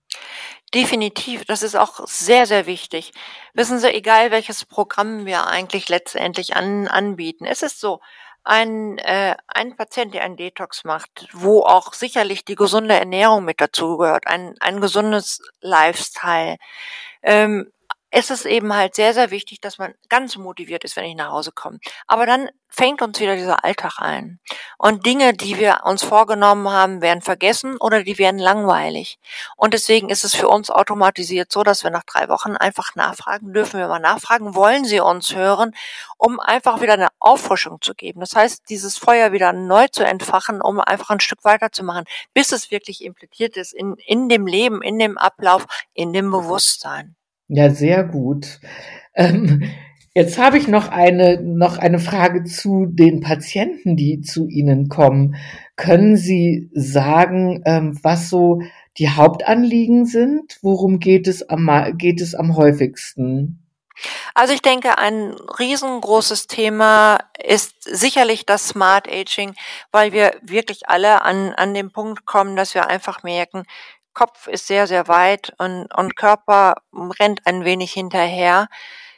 Definitiv, 0.73 1.45
das 1.45 1.63
ist 1.63 1.75
auch 1.75 2.05
sehr, 2.07 2.45
sehr 2.45 2.65
wichtig. 2.65 3.13
Wissen 3.53 3.79
Sie, 3.79 3.87
egal 3.93 4.31
welches 4.31 4.65
Programm 4.65 5.25
wir 5.25 5.47
eigentlich 5.47 5.87
letztendlich 5.87 6.55
an, 6.55 6.87
anbieten, 6.87 7.45
es 7.45 7.61
ist 7.61 7.79
so, 7.79 8.01
ein, 8.45 8.99
äh, 8.99 9.35
ein 9.47 9.75
Patient, 9.75 10.13
der 10.13 10.23
einen 10.23 10.37
Detox 10.37 10.83
macht, 10.85 11.27
wo 11.33 11.61
auch 11.63 11.93
sicherlich 11.93 12.45
die 12.45 12.55
gesunde 12.55 12.93
Ernährung 12.93 13.43
mit 13.43 13.59
dazugehört, 13.59 14.27
ein, 14.27 14.55
ein 14.59 14.79
gesundes 14.79 15.41
Lifestyle, 15.61 16.57
ähm, 17.23 17.71
ist 18.15 18.31
es 18.31 18.45
eben 18.45 18.73
halt 18.73 18.95
sehr, 18.95 19.13
sehr 19.13 19.29
wichtig, 19.29 19.59
dass 19.59 19.77
man 19.77 19.93
ganz 20.07 20.37
motiviert 20.37 20.85
ist, 20.85 20.95
wenn 20.95 21.03
ich 21.03 21.15
nach 21.15 21.31
Hause 21.31 21.51
komme. 21.51 21.79
Aber 22.07 22.25
dann 22.25 22.49
fängt 22.69 23.01
uns 23.01 23.19
wieder 23.19 23.35
dieser 23.35 23.63
Alltag 23.65 23.99
ein. 23.99 24.39
Und 24.77 25.05
Dinge, 25.05 25.33
die 25.33 25.57
wir 25.57 25.81
uns 25.83 26.03
vorgenommen 26.03 26.69
haben, 26.69 27.01
werden 27.01 27.21
vergessen 27.21 27.77
oder 27.77 28.03
die 28.03 28.17
werden 28.17 28.39
langweilig. 28.39 29.19
Und 29.57 29.73
deswegen 29.73 30.09
ist 30.09 30.23
es 30.23 30.33
für 30.33 30.47
uns 30.47 30.69
automatisiert 30.69 31.51
so, 31.51 31.63
dass 31.63 31.83
wir 31.83 31.91
nach 31.91 32.03
drei 32.03 32.29
Wochen 32.29 32.55
einfach 32.55 32.95
nachfragen, 32.95 33.53
dürfen 33.53 33.79
wir 33.79 33.87
mal 33.87 33.99
nachfragen, 33.99 34.55
wollen 34.55 34.85
Sie 34.85 35.01
uns 35.01 35.35
hören, 35.35 35.75
um 36.17 36.39
einfach 36.39 36.81
wieder 36.81 36.93
eine 36.93 37.09
Auffrischung 37.19 37.81
zu 37.81 37.95
geben. 37.95 38.21
Das 38.21 38.35
heißt, 38.35 38.69
dieses 38.69 38.97
Feuer 38.97 39.33
wieder 39.33 39.51
neu 39.51 39.87
zu 39.89 40.05
entfachen, 40.05 40.61
um 40.61 40.79
einfach 40.79 41.09
ein 41.09 41.19
Stück 41.19 41.43
weiterzumachen, 41.43 42.05
bis 42.33 42.53
es 42.53 42.71
wirklich 42.71 43.03
implementiert 43.03 43.57
ist 43.57 43.73
in, 43.73 43.95
in 44.05 44.29
dem 44.29 44.47
Leben, 44.47 44.81
in 44.81 44.99
dem 44.99 45.17
Ablauf, 45.17 45.65
in 45.93 46.13
dem 46.13 46.31
Bewusstsein. 46.31 47.15
Ja, 47.47 47.69
sehr 47.69 48.03
gut. 48.03 48.59
Ähm, 49.13 49.63
jetzt 50.13 50.37
habe 50.37 50.57
ich 50.57 50.67
noch 50.67 50.89
eine, 50.89 51.41
noch 51.41 51.77
eine 51.77 51.99
Frage 51.99 52.43
zu 52.43 52.87
den 52.87 53.21
Patienten, 53.21 53.95
die 53.95 54.21
zu 54.21 54.47
Ihnen 54.47 54.89
kommen. 54.89 55.35
Können 55.75 56.17
Sie 56.17 56.69
sagen, 56.73 57.61
ähm, 57.65 57.99
was 58.01 58.29
so 58.29 58.61
die 58.97 59.09
Hauptanliegen 59.09 60.05
sind? 60.05 60.57
Worum 60.61 60.99
geht 60.99 61.27
es 61.27 61.47
am, 61.47 61.69
geht 61.97 62.21
es 62.21 62.33
am 62.33 62.55
häufigsten? 62.55 63.61
Also 64.33 64.53
ich 64.53 64.61
denke, 64.61 64.97
ein 64.97 65.33
riesengroßes 65.57 66.47
Thema 66.47 67.19
ist 67.41 67.75
sicherlich 67.83 68.45
das 68.45 68.67
Smart 68.67 69.07
Aging, 69.07 69.55
weil 69.91 70.11
wir 70.11 70.35
wirklich 70.41 70.89
alle 70.89 71.21
an, 71.21 71.53
an 71.53 71.73
den 71.73 71.91
Punkt 71.91 72.25
kommen, 72.25 72.55
dass 72.57 72.73
wir 72.73 72.87
einfach 72.87 73.23
merken, 73.23 73.63
Kopf 74.15 74.47
ist 74.47 74.65
sehr, 74.65 74.87
sehr 74.87 75.07
weit 75.07 75.53
und, 75.59 75.93
und 75.95 76.15
Körper 76.15 76.77
rennt 77.19 77.45
ein 77.45 77.63
wenig 77.65 77.93
hinterher. 77.93 78.67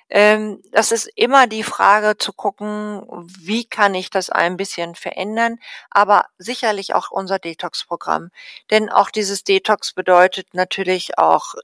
Ähm, 0.09 0.61
das 0.71 0.91
ist 0.91 1.09
immer 1.15 1.47
die 1.47 1.63
Frage 1.63 2.17
zu 2.17 2.33
gucken, 2.33 3.03
wie 3.39 3.65
kann 3.65 3.93
ich 3.93 4.09
das 4.09 4.29
ein 4.29 4.57
bisschen 4.57 4.95
verändern, 4.95 5.57
aber 5.89 6.25
sicherlich 6.37 6.95
auch 6.95 7.11
unser 7.11 7.39
Detox-Programm. 7.39 8.29
Denn 8.71 8.89
auch 8.89 9.09
dieses 9.09 9.43
Detox 9.43 9.93
bedeutet 9.93 10.53
natürlich 10.53 11.17
auch 11.17 11.55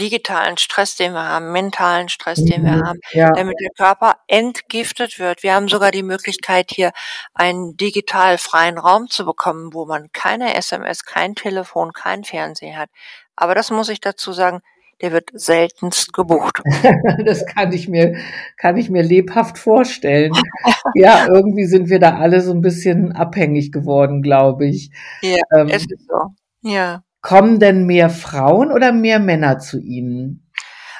digitalen 0.00 0.56
Stress, 0.56 0.96
den 0.96 1.12
wir 1.12 1.28
haben, 1.28 1.52
mentalen 1.52 2.08
Stress, 2.08 2.42
den 2.42 2.64
wir 2.64 2.72
mhm. 2.72 2.86
haben, 2.86 3.00
ja. 3.12 3.30
damit 3.32 3.56
der 3.60 3.70
Körper 3.76 4.16
entgiftet 4.26 5.18
wird. 5.18 5.42
Wir 5.42 5.54
haben 5.54 5.68
sogar 5.68 5.90
die 5.90 6.02
Möglichkeit, 6.02 6.70
hier 6.74 6.92
einen 7.34 7.76
digital 7.76 8.38
freien 8.38 8.78
Raum 8.78 9.08
zu 9.08 9.24
bekommen, 9.24 9.74
wo 9.74 9.84
man 9.84 10.10
keine 10.12 10.54
SMS, 10.54 11.04
kein 11.04 11.34
Telefon, 11.34 11.92
kein 11.92 12.24
Fernseher 12.24 12.78
hat. 12.78 12.90
Aber 13.36 13.54
das 13.54 13.70
muss 13.70 13.88
ich 13.88 14.00
dazu 14.00 14.32
sagen, 14.32 14.60
der 15.00 15.12
wird 15.12 15.30
seltenst 15.32 16.12
gebucht. 16.12 16.60
das 17.24 17.46
kann 17.46 17.72
ich 17.72 17.88
mir, 17.88 18.16
kann 18.56 18.76
ich 18.76 18.90
mir 18.90 19.02
lebhaft 19.02 19.58
vorstellen. 19.58 20.32
ja, 20.94 21.26
irgendwie 21.26 21.64
sind 21.64 21.88
wir 21.88 21.98
da 21.98 22.18
alle 22.18 22.40
so 22.40 22.52
ein 22.52 22.60
bisschen 22.60 23.12
abhängig 23.12 23.72
geworden, 23.72 24.22
glaube 24.22 24.66
ich. 24.66 24.90
Ja, 25.22 25.42
ähm, 25.56 25.68
es 25.68 25.82
ist 25.82 26.06
so. 26.06 26.34
Ja. 26.62 27.02
Kommen 27.22 27.60
denn 27.60 27.84
mehr 27.84 28.10
Frauen 28.10 28.72
oder 28.72 28.92
mehr 28.92 29.18
Männer 29.18 29.58
zu 29.58 29.78
Ihnen? 29.78 30.50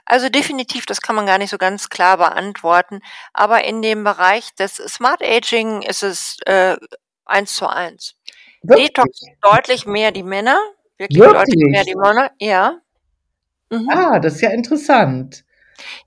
Also 0.04 0.28
definitiv, 0.28 0.86
das 0.86 1.00
kann 1.02 1.14
man 1.14 1.26
gar 1.26 1.38
nicht 1.38 1.50
so 1.50 1.58
ganz 1.58 1.88
klar 1.88 2.16
beantworten. 2.18 3.00
Aber 3.32 3.64
in 3.64 3.80
dem 3.80 4.04
Bereich 4.04 4.54
des 4.56 4.76
Smart 4.76 5.22
Aging 5.22 5.82
ist 5.82 6.02
es 6.02 6.36
äh, 6.46 6.76
eins 7.24 7.54
zu 7.54 7.68
eins. 7.68 8.16
Wirklich? 8.62 8.88
Detox 8.88 9.20
deutlich 9.40 9.86
mehr 9.86 10.10
die 10.10 10.22
Männer, 10.22 10.58
wirklich, 10.98 11.20
wirklich? 11.20 11.54
deutlich 11.54 11.70
mehr 11.70 11.84
die 11.84 11.94
Männer, 11.94 12.30
ja. 12.38 12.80
Mhm. 13.70 13.88
Ah, 13.88 14.18
das 14.18 14.34
ist 14.34 14.40
ja 14.42 14.50
interessant. 14.50 15.44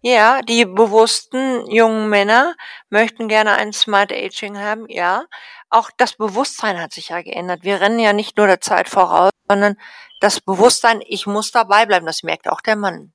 Ja, 0.02 0.42
die 0.42 0.66
bewussten 0.66 1.70
jungen 1.70 2.10
Männer 2.10 2.56
möchten 2.90 3.28
gerne 3.28 3.54
ein 3.54 3.74
Smart 3.74 4.12
Aging 4.12 4.58
haben, 4.58 4.86
ja. 4.90 5.26
Auch 5.70 5.90
das 5.98 6.14
Bewusstsein 6.14 6.80
hat 6.80 6.94
sich 6.94 7.10
ja 7.10 7.22
geändert. 7.22 7.64
Wir 7.64 7.82
rennen 7.82 8.00
ja 8.00 8.14
nicht 8.14 8.38
nur 8.38 8.48
der 8.48 8.62
Zeit 8.62 8.90
voraus, 8.90 9.32
sondern 9.48 9.76
das 10.20 10.40
Bewusstsein, 10.40 11.02
ich 11.08 11.26
muss 11.26 11.52
dabei 11.52 11.86
bleiben, 11.86 12.06
das 12.06 12.24
merkt 12.24 12.48
auch 12.48 12.62
der 12.62 12.76
Mann. 12.76 13.12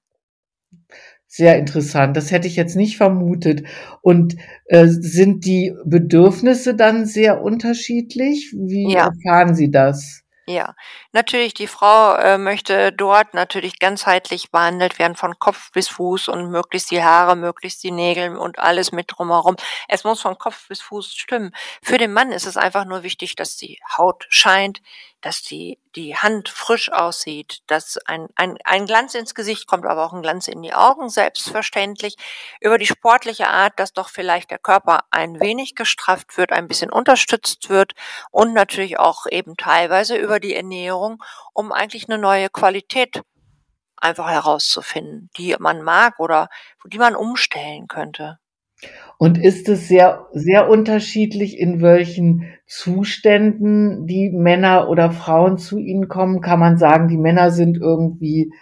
Sehr 1.26 1.58
interessant. 1.58 2.16
Das 2.16 2.30
hätte 2.30 2.48
ich 2.48 2.56
jetzt 2.56 2.74
nicht 2.74 2.96
vermutet. 2.96 3.66
Und 4.00 4.36
äh, 4.64 4.86
sind 4.86 5.44
die 5.44 5.74
Bedürfnisse 5.84 6.74
dann 6.74 7.04
sehr 7.04 7.42
unterschiedlich? 7.42 8.54
Wie 8.56 8.92
ja. 8.92 9.08
erfahren 9.08 9.54
Sie 9.54 9.70
das? 9.70 10.22
Ja, 10.46 10.74
natürlich, 11.12 11.54
die 11.54 11.66
Frau 11.66 12.14
äh, 12.14 12.38
möchte 12.38 12.92
dort 12.92 13.34
natürlich 13.34 13.78
ganzheitlich 13.78 14.50
behandelt 14.50 14.98
werden, 14.98 15.16
von 15.16 15.38
Kopf 15.38 15.72
bis 15.72 15.88
Fuß 15.88 16.28
und 16.28 16.50
möglichst 16.50 16.90
die 16.90 17.02
Haare, 17.02 17.36
möglichst 17.36 17.82
die 17.82 17.90
Nägel 17.90 18.36
und 18.36 18.58
alles 18.58 18.92
mit 18.92 19.06
drumherum. 19.08 19.56
Es 19.88 20.04
muss 20.04 20.20
von 20.20 20.38
Kopf 20.38 20.68
bis 20.68 20.80
Fuß 20.80 21.14
stimmen. 21.14 21.54
Für 21.82 21.98
den 21.98 22.12
Mann 22.12 22.32
ist 22.32 22.46
es 22.46 22.56
einfach 22.56 22.84
nur 22.84 23.02
wichtig, 23.02 23.36
dass 23.36 23.56
die 23.56 23.80
Haut 23.96 24.26
scheint, 24.28 24.80
dass 25.20 25.42
die, 25.42 25.78
die 25.96 26.16
Hand 26.16 26.48
frisch 26.48 26.92
aussieht, 26.92 27.58
dass 27.66 27.98
ein, 28.06 28.28
ein, 28.36 28.56
ein 28.64 28.86
Glanz 28.86 29.14
ins 29.14 29.34
Gesicht 29.34 29.66
kommt, 29.66 29.84
aber 29.84 30.06
auch 30.06 30.12
ein 30.12 30.22
Glanz 30.22 30.46
in 30.46 30.62
die 30.62 30.74
Augen, 30.74 31.08
selbstverständlich. 31.08 32.16
Über 32.60 32.78
die 32.78 32.86
sportliche 32.86 33.48
Art, 33.48 33.80
dass 33.80 33.92
doch 33.92 34.08
vielleicht 34.10 34.50
der 34.52 34.58
Körper 34.58 35.00
ein 35.10 35.40
wenig 35.40 35.74
gestrafft 35.74 36.36
wird, 36.36 36.52
ein 36.52 36.68
bisschen 36.68 36.90
unterstützt 36.90 37.68
wird 37.68 37.94
und 38.30 38.52
natürlich 38.52 38.98
auch 39.00 39.26
eben 39.28 39.56
teilweise 39.56 40.16
über 40.16 40.38
die 40.38 40.54
Ernährung, 40.54 40.97
um 41.54 41.72
eigentlich 41.72 42.08
eine 42.08 42.18
neue 42.18 42.48
Qualität 42.48 43.22
einfach 43.96 44.30
herauszufinden, 44.30 45.30
die 45.36 45.56
man 45.58 45.82
mag 45.82 46.20
oder 46.20 46.48
die 46.86 46.98
man 46.98 47.16
umstellen 47.16 47.88
könnte. 47.88 48.38
Und 49.18 49.38
ist 49.38 49.68
es 49.68 49.88
sehr, 49.88 50.28
sehr 50.32 50.68
unterschiedlich, 50.68 51.58
in 51.58 51.82
welchen 51.82 52.54
Zuständen 52.66 54.06
die 54.06 54.30
Männer 54.30 54.88
oder 54.88 55.10
Frauen 55.10 55.58
zu 55.58 55.78
Ihnen 55.78 56.06
kommen? 56.08 56.40
Kann 56.40 56.60
man 56.60 56.78
sagen, 56.78 57.08
die 57.08 57.16
Männer 57.16 57.50
sind 57.50 57.76
irgendwie 57.76 58.52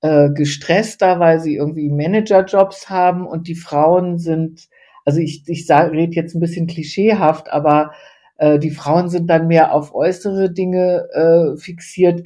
äh, 0.00 0.30
gestresster, 0.30 1.18
weil 1.18 1.40
sie 1.40 1.56
irgendwie 1.56 1.90
Managerjobs 1.90 2.88
haben 2.88 3.26
und 3.26 3.48
die 3.48 3.56
Frauen 3.56 4.18
sind 4.18 4.68
also 5.04 5.20
ich, 5.20 5.44
ich 5.46 5.70
rede 5.70 6.14
jetzt 6.14 6.34
ein 6.34 6.40
bisschen 6.40 6.66
klischeehaft, 6.66 7.50
aber 7.50 7.92
äh, 8.36 8.58
die 8.58 8.70
Frauen 8.70 9.08
sind 9.08 9.28
dann 9.28 9.46
mehr 9.46 9.72
auf 9.72 9.94
äußere 9.94 10.50
Dinge 10.50 11.08
äh, 11.12 11.56
fixiert. 11.58 12.22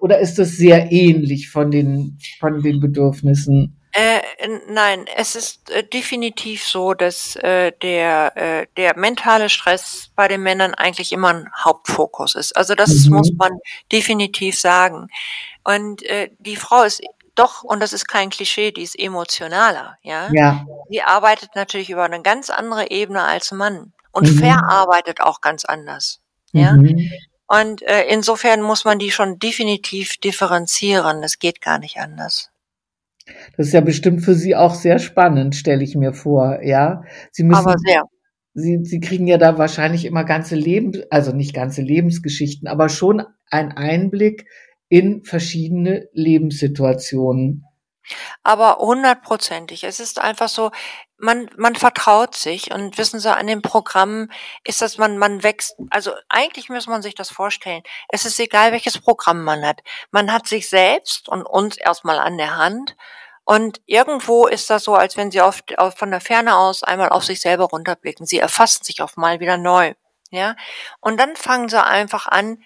Oder 0.00 0.18
ist 0.18 0.38
das 0.38 0.50
sehr 0.50 0.90
ähnlich 0.92 1.50
von 1.50 1.70
den, 1.70 2.18
von 2.38 2.62
den 2.62 2.80
Bedürfnissen? 2.80 3.76
Äh, 3.98 4.20
nein, 4.68 5.06
es 5.16 5.34
ist 5.36 5.70
äh, 5.70 5.82
definitiv 5.82 6.66
so, 6.66 6.92
dass 6.92 7.34
äh, 7.36 7.72
der, 7.80 8.36
äh, 8.36 8.66
der 8.76 8.94
mentale 8.98 9.48
Stress 9.48 10.10
bei 10.14 10.28
den 10.28 10.42
Männern 10.42 10.74
eigentlich 10.74 11.12
immer 11.12 11.32
ein 11.32 11.48
Hauptfokus 11.64 12.34
ist. 12.34 12.54
Also 12.54 12.74
das 12.74 13.06
mhm. 13.06 13.16
muss 13.16 13.32
man 13.32 13.52
definitiv 13.90 14.60
sagen. 14.60 15.08
Und 15.64 16.02
äh, 16.02 16.28
die 16.38 16.56
Frau 16.56 16.82
ist 16.82 17.00
doch, 17.36 17.62
und 17.62 17.80
das 17.80 17.94
ist 17.94 18.06
kein 18.06 18.28
Klischee, 18.28 18.70
die 18.70 18.82
ist 18.82 18.98
emotionaler, 18.98 19.96
ja. 20.02 20.28
Ja. 20.30 20.66
Die 20.90 21.02
arbeitet 21.02 21.54
natürlich 21.54 21.88
über 21.88 22.04
eine 22.04 22.20
ganz 22.20 22.50
andere 22.50 22.90
Ebene 22.90 23.22
als 23.22 23.50
Mann 23.50 23.94
und 24.16 24.32
mhm. 24.32 24.38
verarbeitet 24.38 25.20
auch 25.20 25.40
ganz 25.40 25.64
anders, 25.64 26.20
ja. 26.52 26.72
Mhm. 26.72 27.10
Und 27.48 27.82
äh, 27.82 28.04
insofern 28.08 28.60
muss 28.60 28.84
man 28.84 28.98
die 28.98 29.10
schon 29.10 29.38
definitiv 29.38 30.16
differenzieren. 30.16 31.22
Das 31.22 31.38
geht 31.38 31.60
gar 31.60 31.78
nicht 31.78 31.98
anders. 31.98 32.50
Das 33.56 33.68
ist 33.68 33.72
ja 33.72 33.80
bestimmt 33.80 34.22
für 34.24 34.34
Sie 34.34 34.54
auch 34.56 34.74
sehr 34.74 34.98
spannend, 34.98 35.54
stelle 35.54 35.82
ich 35.82 35.96
mir 35.96 36.12
vor, 36.12 36.62
ja. 36.62 37.02
Sie 37.30 37.44
müssen, 37.44 37.58
aber 37.58 37.76
sehr. 37.78 38.02
Sie, 38.54 38.80
Sie 38.84 39.00
kriegen 39.00 39.26
ja 39.26 39.38
da 39.38 39.58
wahrscheinlich 39.58 40.04
immer 40.04 40.24
ganze 40.24 40.54
Leben, 40.54 40.92
also 41.10 41.32
nicht 41.32 41.54
ganze 41.54 41.82
Lebensgeschichten, 41.82 42.68
aber 42.68 42.88
schon 42.88 43.22
einen 43.50 43.72
Einblick 43.72 44.46
in 44.88 45.24
verschiedene 45.24 46.08
Lebenssituationen. 46.12 47.64
Aber 48.42 48.78
hundertprozentig. 48.78 49.84
Es 49.84 50.00
ist 50.00 50.18
einfach 50.18 50.48
so, 50.48 50.70
man, 51.18 51.48
man 51.56 51.74
vertraut 51.76 52.34
sich 52.34 52.72
und 52.72 52.98
wissen 52.98 53.20
Sie, 53.20 53.34
an 53.34 53.46
dem 53.46 53.62
Programm 53.62 54.30
ist 54.64 54.82
das, 54.82 54.98
man, 54.98 55.18
man 55.18 55.42
wächst, 55.42 55.76
also 55.90 56.12
eigentlich 56.28 56.68
muss 56.68 56.86
man 56.86 57.02
sich 57.02 57.14
das 57.14 57.30
vorstellen. 57.30 57.82
Es 58.08 58.24
ist 58.24 58.38
egal, 58.38 58.72
welches 58.72 58.98
Programm 58.98 59.42
man 59.44 59.64
hat. 59.64 59.82
Man 60.10 60.32
hat 60.32 60.46
sich 60.46 60.68
selbst 60.68 61.28
und 61.28 61.42
uns 61.42 61.76
erstmal 61.76 62.18
an 62.18 62.36
der 62.36 62.56
Hand 62.56 62.96
und 63.44 63.80
irgendwo 63.86 64.48
ist 64.48 64.70
das 64.70 64.82
so, 64.82 64.96
als 64.96 65.16
wenn 65.16 65.30
Sie 65.30 65.40
auf, 65.40 65.62
auf, 65.76 65.96
von 65.96 66.10
der 66.10 66.20
Ferne 66.20 66.56
aus 66.56 66.82
einmal 66.82 67.10
auf 67.10 67.24
sich 67.24 67.40
selber 67.40 67.66
runterblicken. 67.66 68.26
Sie 68.26 68.40
erfassen 68.40 68.82
sich 68.84 69.02
auf 69.02 69.16
mal 69.16 69.38
wieder 69.38 69.56
neu. 69.56 69.94
Ja, 70.30 70.56
und 71.00 71.18
dann 71.20 71.36
fangen 71.36 71.68
sie 71.68 71.82
einfach 71.82 72.26
an, 72.26 72.60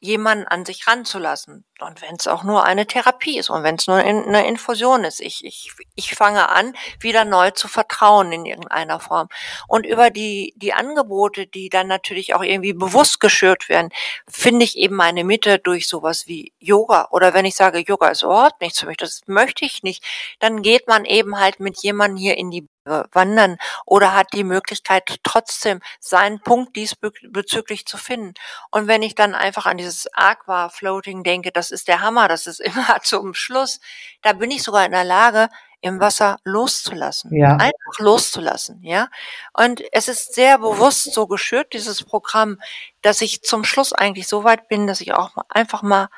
jemanden 0.00 0.46
an 0.46 0.64
sich 0.64 0.86
ranzulassen. 0.88 1.64
Und 1.80 2.00
wenn 2.00 2.14
es 2.16 2.26
auch 2.26 2.42
nur 2.42 2.64
eine 2.64 2.86
Therapie 2.86 3.38
ist 3.38 3.50
und 3.50 3.62
wenn 3.62 3.74
es 3.74 3.86
nur 3.86 4.00
in, 4.02 4.24
eine 4.24 4.46
Infusion 4.46 5.04
ist. 5.04 5.20
Ich, 5.20 5.44
ich, 5.44 5.70
ich 5.94 6.14
fange 6.14 6.48
an, 6.48 6.74
wieder 7.00 7.26
neu 7.26 7.50
zu 7.50 7.68
vertrauen 7.68 8.32
in 8.32 8.46
irgendeiner 8.46 8.98
Form. 8.98 9.28
Und 9.68 9.84
über 9.84 10.10
die, 10.10 10.54
die 10.56 10.72
Angebote, 10.72 11.46
die 11.46 11.68
dann 11.68 11.86
natürlich 11.86 12.34
auch 12.34 12.42
irgendwie 12.42 12.72
bewusst 12.72 13.20
geschürt 13.20 13.68
werden, 13.68 13.90
finde 14.26 14.64
ich 14.64 14.78
eben 14.78 14.96
meine 14.96 15.22
Mitte 15.24 15.58
durch 15.58 15.86
sowas 15.86 16.26
wie 16.26 16.54
Yoga. 16.58 17.08
Oder 17.10 17.34
wenn 17.34 17.44
ich 17.44 17.56
sage, 17.56 17.80
Yoga 17.80 18.08
ist 18.08 18.22
überhaupt 18.22 18.62
nichts 18.62 18.80
für 18.80 18.86
mich, 18.86 18.96
das 18.96 19.20
möchte 19.26 19.66
ich 19.66 19.82
nicht, 19.82 20.02
dann 20.38 20.62
geht 20.62 20.88
man 20.88 21.04
eben 21.04 21.38
halt 21.38 21.60
mit 21.60 21.82
jemandem 21.82 22.16
hier 22.16 22.38
in 22.38 22.50
die 22.50 22.66
wandern 22.86 23.58
oder 23.84 24.14
hat 24.14 24.32
die 24.32 24.44
Möglichkeit 24.44 25.18
trotzdem 25.22 25.80
seinen 26.00 26.40
Punkt 26.40 26.76
diesbezüglich 26.76 27.86
zu 27.86 27.96
finden. 27.96 28.34
Und 28.70 28.86
wenn 28.86 29.02
ich 29.02 29.14
dann 29.14 29.34
einfach 29.34 29.66
an 29.66 29.76
dieses 29.76 30.06
Aqua 30.14 30.68
Floating 30.68 31.22
denke, 31.22 31.52
das 31.52 31.65
ist 31.70 31.88
der 31.88 32.00
Hammer, 32.00 32.28
das 32.28 32.46
ist 32.46 32.60
immer 32.60 33.00
zum 33.02 33.34
Schluss, 33.34 33.80
da 34.22 34.32
bin 34.32 34.50
ich 34.50 34.62
sogar 34.62 34.84
in 34.84 34.92
der 34.92 35.04
Lage, 35.04 35.48
im 35.80 36.00
Wasser 36.00 36.38
loszulassen. 36.44 37.34
Ja. 37.36 37.52
Einfach 37.52 37.98
loszulassen, 37.98 38.82
ja. 38.82 39.08
Und 39.52 39.82
es 39.92 40.08
ist 40.08 40.34
sehr 40.34 40.58
bewusst 40.58 41.12
so 41.12 41.26
geschürt, 41.26 41.74
dieses 41.74 42.02
Programm, 42.02 42.58
dass 43.02 43.20
ich 43.20 43.42
zum 43.42 43.62
Schluss 43.64 43.92
eigentlich 43.92 44.26
so 44.26 44.42
weit 44.42 44.68
bin, 44.68 44.86
dass 44.86 45.00
ich 45.00 45.14
auch 45.14 45.36
einfach 45.48 45.82
mal 45.82 46.08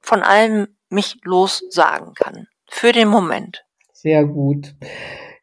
von 0.00 0.22
allem 0.22 0.76
mich 0.88 1.18
lossagen 1.22 2.14
kann. 2.14 2.48
Für 2.68 2.92
den 2.92 3.08
Moment. 3.08 3.64
Sehr 3.92 4.24
gut. 4.24 4.74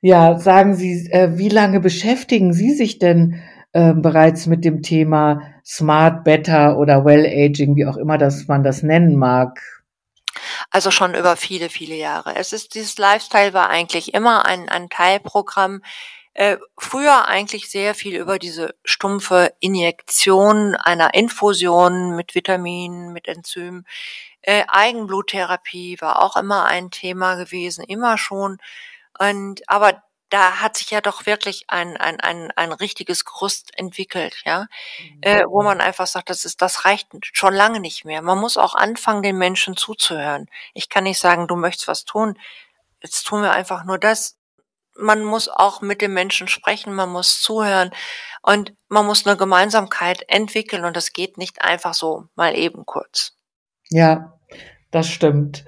Ja, 0.01 0.39
sagen 0.39 0.75
Sie, 0.75 1.09
äh, 1.11 1.37
wie 1.37 1.49
lange 1.49 1.79
beschäftigen 1.79 2.53
Sie 2.53 2.71
sich 2.73 2.99
denn 2.99 3.41
äh, 3.73 3.93
bereits 3.93 4.47
mit 4.47 4.65
dem 4.65 4.81
Thema 4.81 5.41
Smart, 5.65 6.23
Better 6.23 6.77
oder 6.77 7.05
Well 7.05 7.25
Aging, 7.25 7.75
wie 7.75 7.85
auch 7.85 7.97
immer 7.97 8.17
das 8.17 8.47
man 8.47 8.63
das 8.63 8.83
nennen 8.83 9.15
mag? 9.15 9.59
Also 10.71 10.91
schon 10.91 11.15
über 11.15 11.35
viele, 11.35 11.69
viele 11.69 11.95
Jahre. 11.95 12.35
Es 12.35 12.53
ist 12.53 12.75
dieses 12.75 12.97
Lifestyle 12.97 13.53
war 13.53 13.69
eigentlich 13.69 14.13
immer 14.13 14.45
ein, 14.45 14.69
ein 14.69 14.89
Teilprogramm. 14.89 15.81
Äh, 16.33 16.57
früher 16.77 17.27
eigentlich 17.27 17.69
sehr 17.69 17.95
viel 17.95 18.15
über 18.15 18.39
diese 18.39 18.75
stumpfe 18.83 19.53
Injektion 19.59 20.75
einer 20.75 21.13
Infusion 21.13 22.15
mit 22.15 22.35
Vitaminen, 22.35 23.11
mit 23.11 23.27
Enzymen. 23.27 23.85
Äh, 24.41 24.63
Eigenbluttherapie 24.67 25.97
war 25.99 26.21
auch 26.21 26.37
immer 26.37 26.65
ein 26.65 26.91
Thema 26.91 27.35
gewesen, 27.35 27.83
immer 27.83 28.17
schon. 28.17 28.57
Und 29.19 29.61
aber 29.67 30.01
da 30.29 30.61
hat 30.61 30.77
sich 30.77 30.91
ja 30.91 31.01
doch 31.01 31.25
wirklich 31.25 31.65
ein, 31.67 31.97
ein, 31.97 32.19
ein, 32.19 32.51
ein 32.55 32.71
richtiges 32.71 33.25
Gerüst 33.25 33.77
entwickelt, 33.77 34.41
ja, 34.45 34.67
mhm. 34.99 35.19
äh, 35.21 35.43
wo 35.47 35.63
man 35.63 35.81
einfach 35.81 36.07
sagt, 36.07 36.29
das 36.29 36.45
ist, 36.45 36.61
das 36.61 36.85
reicht 36.85 37.07
schon 37.21 37.53
lange 37.53 37.79
nicht 37.79 38.05
mehr. 38.05 38.21
Man 38.21 38.37
muss 38.37 38.57
auch 38.57 38.75
anfangen, 38.75 39.23
den 39.23 39.37
Menschen 39.37 39.75
zuzuhören. 39.75 40.47
Ich 40.73 40.89
kann 40.89 41.03
nicht 41.03 41.19
sagen, 41.19 41.47
du 41.47 41.55
möchtest 41.55 41.87
was 41.87 42.05
tun. 42.05 42.37
Jetzt 43.01 43.23
tun 43.25 43.41
wir 43.41 43.51
einfach 43.51 43.83
nur 43.85 43.97
das. 43.97 44.37
Man 44.95 45.23
muss 45.23 45.47
auch 45.47 45.81
mit 45.81 46.01
dem 46.01 46.13
Menschen 46.13 46.47
sprechen, 46.47 46.93
man 46.93 47.09
muss 47.09 47.41
zuhören 47.41 47.91
und 48.41 48.73
man 48.89 49.05
muss 49.05 49.25
eine 49.25 49.37
Gemeinsamkeit 49.37 50.25
entwickeln 50.27 50.83
und 50.83 50.95
das 50.95 51.13
geht 51.13 51.37
nicht 51.37 51.61
einfach 51.61 51.93
so 51.93 52.25
mal 52.35 52.55
eben 52.55 52.85
kurz. 52.85 53.33
Ja, 53.89 54.37
das 54.91 55.07
stimmt. 55.07 55.63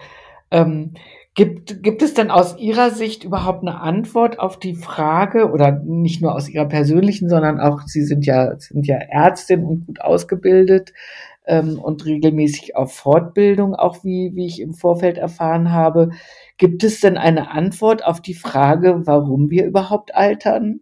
Ähm, 0.51 0.95
Gibt, 1.33 1.81
gibt 1.81 2.01
es 2.01 2.13
denn 2.13 2.29
aus 2.29 2.57
Ihrer 2.57 2.91
Sicht 2.91 3.23
überhaupt 3.23 3.61
eine 3.61 3.79
Antwort 3.79 4.37
auf 4.37 4.59
die 4.59 4.75
Frage 4.75 5.49
oder 5.49 5.71
nicht 5.71 6.21
nur 6.21 6.35
aus 6.35 6.49
Ihrer 6.49 6.65
persönlichen, 6.65 7.29
sondern 7.29 7.59
auch 7.61 7.83
Sie 7.85 8.03
sind 8.03 8.25
ja 8.25 8.59
sind 8.59 8.85
ja 8.85 8.97
Ärztin 8.97 9.63
und 9.63 9.85
gut 9.85 10.01
ausgebildet 10.01 10.91
ähm, 11.45 11.79
und 11.79 12.05
regelmäßig 12.05 12.75
auf 12.75 12.93
Fortbildung, 12.93 13.75
auch 13.75 14.03
wie 14.03 14.31
wie 14.35 14.45
ich 14.45 14.59
im 14.59 14.73
Vorfeld 14.73 15.17
erfahren 15.17 15.71
habe. 15.71 16.09
Gibt 16.57 16.83
es 16.83 16.99
denn 16.99 17.17
eine 17.17 17.49
Antwort 17.51 18.05
auf 18.05 18.19
die 18.19 18.35
Frage, 18.35 19.03
warum 19.05 19.49
wir 19.49 19.65
überhaupt 19.65 20.13
altern? 20.13 20.81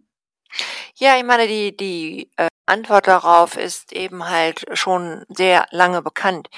Ja, 0.96 1.14
ich 1.16 1.24
meine, 1.24 1.46
die, 1.46 1.76
die 1.76 2.28
äh, 2.36 2.48
Antwort 2.70 3.08
darauf 3.08 3.56
ist 3.56 3.92
eben 3.92 4.28
halt 4.28 4.64
schon 4.72 5.24
sehr 5.28 5.66
lange 5.70 6.02
bekannt. 6.02 6.48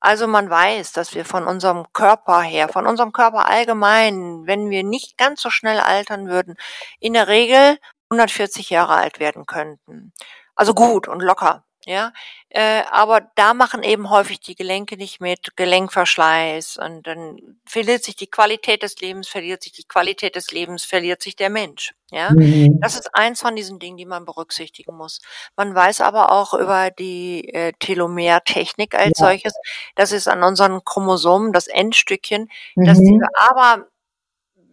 Also 0.00 0.26
man 0.26 0.48
weiß, 0.48 0.92
dass 0.92 1.14
wir 1.14 1.24
von 1.24 1.46
unserem 1.46 1.86
Körper 1.92 2.40
her, 2.40 2.68
von 2.68 2.86
unserem 2.86 3.12
Körper 3.12 3.46
allgemein, 3.46 4.46
wenn 4.46 4.70
wir 4.70 4.82
nicht 4.82 5.18
ganz 5.18 5.42
so 5.42 5.50
schnell 5.50 5.78
altern 5.78 6.28
würden, 6.28 6.56
in 7.00 7.12
der 7.12 7.28
Regel 7.28 7.78
140 8.10 8.70
Jahre 8.70 8.94
alt 8.94 9.20
werden 9.20 9.46
könnten. 9.46 10.12
Also 10.54 10.74
gut 10.74 11.06
und 11.06 11.20
locker. 11.20 11.64
Ja, 11.88 12.12
äh, 12.50 12.82
aber 12.90 13.30
da 13.34 13.54
machen 13.54 13.82
eben 13.82 14.10
häufig 14.10 14.40
die 14.40 14.54
Gelenke 14.54 14.98
nicht 14.98 15.22
mit, 15.22 15.56
Gelenkverschleiß 15.56 16.76
und 16.76 17.06
dann 17.06 17.38
verliert 17.64 18.04
sich 18.04 18.14
die 18.14 18.26
Qualität 18.26 18.82
des 18.82 19.00
Lebens, 19.00 19.26
verliert 19.26 19.62
sich 19.62 19.72
die 19.72 19.84
Qualität 19.84 20.36
des 20.36 20.50
Lebens, 20.50 20.84
verliert 20.84 21.22
sich 21.22 21.34
der 21.34 21.48
Mensch. 21.48 21.94
Ja, 22.10 22.28
mhm. 22.30 22.78
das 22.82 22.94
ist 22.96 23.08
eins 23.14 23.40
von 23.40 23.56
diesen 23.56 23.78
Dingen, 23.78 23.96
die 23.96 24.04
man 24.04 24.26
berücksichtigen 24.26 24.94
muss. 24.98 25.22
Man 25.56 25.74
weiß 25.74 26.02
aber 26.02 26.30
auch 26.30 26.52
über 26.52 26.90
die 26.90 27.48
äh, 27.54 27.72
Telomertechnik 27.78 28.94
als 28.94 29.18
ja. 29.18 29.28
solches, 29.28 29.54
das 29.94 30.12
ist 30.12 30.28
an 30.28 30.42
unseren 30.42 30.84
Chromosomen 30.84 31.54
das 31.54 31.68
Endstückchen, 31.68 32.50
mhm. 32.74 32.84
dass 32.84 32.98
aber 33.32 33.88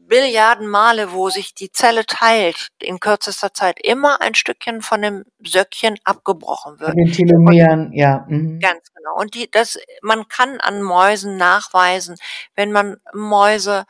Billiarden 0.08 0.68
Male, 0.68 1.12
wo 1.12 1.30
sich 1.30 1.54
die 1.54 1.72
Zelle 1.72 2.06
teilt, 2.06 2.70
in 2.82 3.00
kürzester 3.00 3.54
Zeit 3.54 3.80
immer 3.82 4.22
ein 4.22 4.36
Stückchen 4.36 4.82
von 4.82 5.02
dem 5.02 5.26
Söckchen 5.39 5.98
abgebrochen 6.04 6.80
wird. 6.80 6.96
Den 6.96 7.12
Telomeren, 7.12 7.91
ja. 7.94 8.26
Mhm. 8.28 8.60
Ganz 8.60 8.94
genau. 8.94 9.15
Und 9.15 9.34
die, 9.34 9.50
das, 9.50 9.78
man 10.02 10.28
kann 10.28 10.60
an 10.60 10.82
Mäusen 10.82 11.38
nachweisen, 11.38 12.18
wenn 12.56 12.72
man 12.72 12.98
Mäuse 13.13 13.86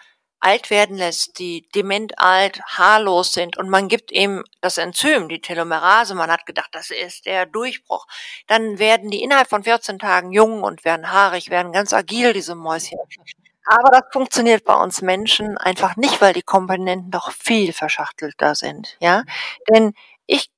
alt 0.45 0.69
werden 0.69 0.95
lässt, 0.95 1.39
die 1.39 1.67
dement 1.73 2.19
alt, 2.19 2.61
haarlos 2.65 3.33
sind 3.33 3.57
und 3.57 3.67
man 3.67 3.87
gibt 3.87 4.11
ihm 4.11 4.43
das 4.61 4.77
Enzym, 4.77 5.27
die 5.27 5.41
Telomerase, 5.41 6.13
man 6.13 6.29
hat 6.29 6.45
gedacht, 6.45 6.69
das 6.73 6.91
ist 6.91 7.25
der 7.25 7.47
Durchbruch, 7.47 8.05
dann 8.45 8.77
werden 8.77 9.09
die 9.09 9.23
innerhalb 9.23 9.49
von 9.49 9.63
14 9.63 9.97
Tagen 9.97 10.31
jung 10.31 10.61
und 10.61 10.85
werden 10.85 11.11
haarig, 11.11 11.49
werden 11.49 11.71
ganz 11.71 11.93
agil, 11.93 12.33
diese 12.33 12.53
Mäuschen. 12.53 12.99
Aber 13.65 13.89
das 13.91 14.03
funktioniert 14.11 14.63
bei 14.63 14.75
uns 14.75 15.01
Menschen 15.01 15.57
einfach 15.57 15.95
nicht, 15.95 16.21
weil 16.21 16.33
die 16.33 16.43
Komponenten 16.43 17.09
doch 17.11 17.31
viel 17.31 17.73
verschachtelter 17.73 18.53
sind, 18.55 18.95
ja. 18.99 19.23
Denn 19.69 19.93
ich, 20.27 20.49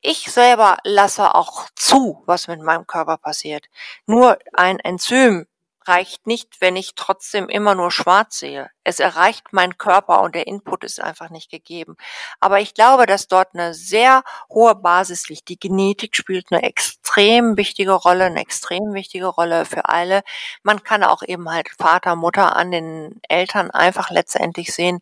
ich 0.00 0.30
selber 0.30 0.78
lasse 0.84 1.34
auch 1.34 1.68
zu, 1.76 2.22
was 2.26 2.48
mit 2.48 2.60
meinem 2.62 2.86
Körper 2.86 3.18
passiert. 3.18 3.66
Nur 4.06 4.38
ein 4.54 4.80
Enzym 4.80 5.46
reicht 5.88 6.26
nicht, 6.26 6.60
wenn 6.60 6.76
ich 6.76 6.94
trotzdem 6.94 7.48
immer 7.48 7.74
nur 7.74 7.90
schwarz 7.90 8.38
sehe. 8.38 8.70
Es 8.84 9.00
erreicht 9.00 9.46
mein 9.52 9.78
Körper 9.78 10.22
und 10.22 10.34
der 10.34 10.46
Input 10.46 10.84
ist 10.84 11.00
einfach 11.00 11.30
nicht 11.30 11.50
gegeben. 11.50 11.96
Aber 12.40 12.60
ich 12.60 12.74
glaube, 12.74 13.06
dass 13.06 13.28
dort 13.28 13.54
eine 13.54 13.74
sehr 13.74 14.22
hohe 14.48 14.74
Basis 14.74 15.28
liegt. 15.28 15.48
Die 15.48 15.58
Genetik 15.58 16.16
spielt 16.16 16.46
eine 16.50 16.62
extrem 16.62 17.56
wichtige 17.56 17.92
Rolle, 17.92 18.24
eine 18.24 18.40
extrem 18.40 18.94
wichtige 18.94 19.26
Rolle 19.26 19.64
für 19.64 19.88
alle. 19.88 20.22
Man 20.62 20.82
kann 20.82 21.02
auch 21.02 21.22
eben 21.22 21.50
halt 21.50 21.68
Vater, 21.78 22.16
Mutter 22.16 22.56
an 22.56 22.70
den 22.70 23.20
Eltern 23.28 23.70
einfach 23.70 24.10
letztendlich 24.10 24.72
sehen, 24.72 25.00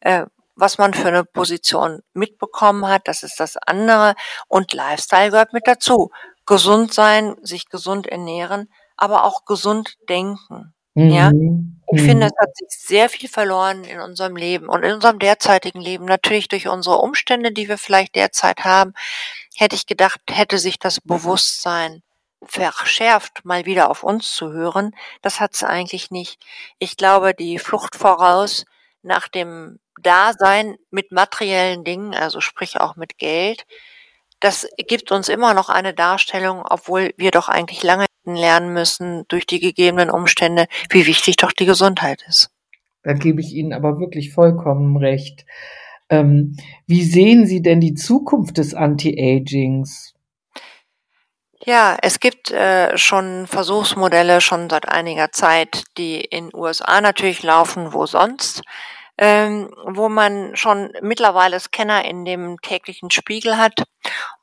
äh, 0.00 0.26
was 0.56 0.78
man 0.78 0.94
für 0.94 1.08
eine 1.08 1.24
Position 1.24 2.02
mitbekommen 2.12 2.86
hat. 2.86 3.08
Das 3.08 3.22
ist 3.22 3.40
das 3.40 3.56
andere. 3.56 4.14
Und 4.48 4.72
Lifestyle 4.72 5.30
gehört 5.30 5.52
mit 5.52 5.66
dazu. 5.66 6.10
Gesund 6.46 6.92
sein, 6.92 7.36
sich 7.42 7.68
gesund 7.68 8.06
ernähren 8.06 8.68
aber 8.96 9.24
auch 9.24 9.44
gesund 9.44 9.94
denken. 10.08 10.74
Mhm. 10.94 11.10
Ja, 11.10 11.30
ich 11.92 12.02
mhm. 12.02 12.06
finde, 12.06 12.26
es 12.26 12.32
hat 12.40 12.56
sich 12.56 12.68
sehr 12.70 13.08
viel 13.08 13.28
verloren 13.28 13.84
in 13.84 14.00
unserem 14.00 14.36
Leben 14.36 14.68
und 14.68 14.84
in 14.84 14.94
unserem 14.94 15.18
derzeitigen 15.18 15.80
Leben. 15.80 16.04
Natürlich 16.04 16.48
durch 16.48 16.68
unsere 16.68 16.98
Umstände, 16.98 17.52
die 17.52 17.68
wir 17.68 17.78
vielleicht 17.78 18.14
derzeit 18.14 18.64
haben, 18.64 18.94
hätte 19.56 19.76
ich 19.76 19.86
gedacht, 19.86 20.20
hätte 20.30 20.58
sich 20.58 20.78
das 20.78 21.00
Bewusstsein 21.00 22.02
verschärft, 22.46 23.44
mal 23.44 23.64
wieder 23.64 23.90
auf 23.90 24.02
uns 24.02 24.32
zu 24.32 24.52
hören. 24.52 24.94
Das 25.22 25.40
hat 25.40 25.54
es 25.54 25.62
eigentlich 25.62 26.10
nicht. 26.10 26.42
Ich 26.78 26.96
glaube, 26.96 27.34
die 27.34 27.58
Flucht 27.58 27.96
voraus 27.96 28.64
nach 29.02 29.28
dem 29.28 29.78
Dasein 30.00 30.76
mit 30.90 31.12
materiellen 31.12 31.84
Dingen, 31.84 32.14
also 32.14 32.40
sprich 32.40 32.80
auch 32.80 32.96
mit 32.96 33.18
Geld, 33.18 33.64
das 34.44 34.68
gibt 34.76 35.10
uns 35.10 35.30
immer 35.30 35.54
noch 35.54 35.70
eine 35.70 35.94
Darstellung, 35.94 36.62
obwohl 36.68 37.14
wir 37.16 37.30
doch 37.30 37.48
eigentlich 37.48 37.82
lange 37.82 38.04
lernen 38.24 38.74
müssen 38.74 39.24
durch 39.28 39.46
die 39.46 39.58
gegebenen 39.58 40.10
Umstände, 40.10 40.66
wie 40.90 41.06
wichtig 41.06 41.36
doch 41.36 41.52
die 41.52 41.64
Gesundheit 41.64 42.22
ist. 42.28 42.50
Da 43.02 43.14
gebe 43.14 43.40
ich 43.40 43.54
Ihnen 43.54 43.72
aber 43.72 43.98
wirklich 43.98 44.32
vollkommen 44.32 44.98
recht. 44.98 45.46
Ähm, 46.10 46.56
wie 46.86 47.04
sehen 47.04 47.46
Sie 47.46 47.62
denn 47.62 47.80
die 47.80 47.94
Zukunft 47.94 48.58
des 48.58 48.74
Anti-Agings? 48.74 50.14
Ja, 51.64 51.96
es 52.02 52.20
gibt 52.20 52.50
äh, 52.50 52.98
schon 52.98 53.46
Versuchsmodelle 53.46 54.42
schon 54.42 54.68
seit 54.68 54.86
einiger 54.86 55.32
Zeit, 55.32 55.84
die 55.96 56.20
in 56.20 56.50
USA 56.54 57.00
natürlich 57.00 57.42
laufen, 57.42 57.94
wo 57.94 58.04
sonst 58.04 58.62
ähm, 59.18 59.72
wo 59.86 60.08
man 60.08 60.56
schon 60.56 60.92
mittlerweile 61.00 61.60
Scanner 61.60 62.04
in 62.04 62.24
dem 62.24 62.60
täglichen 62.60 63.10
Spiegel 63.10 63.56
hat. 63.56 63.84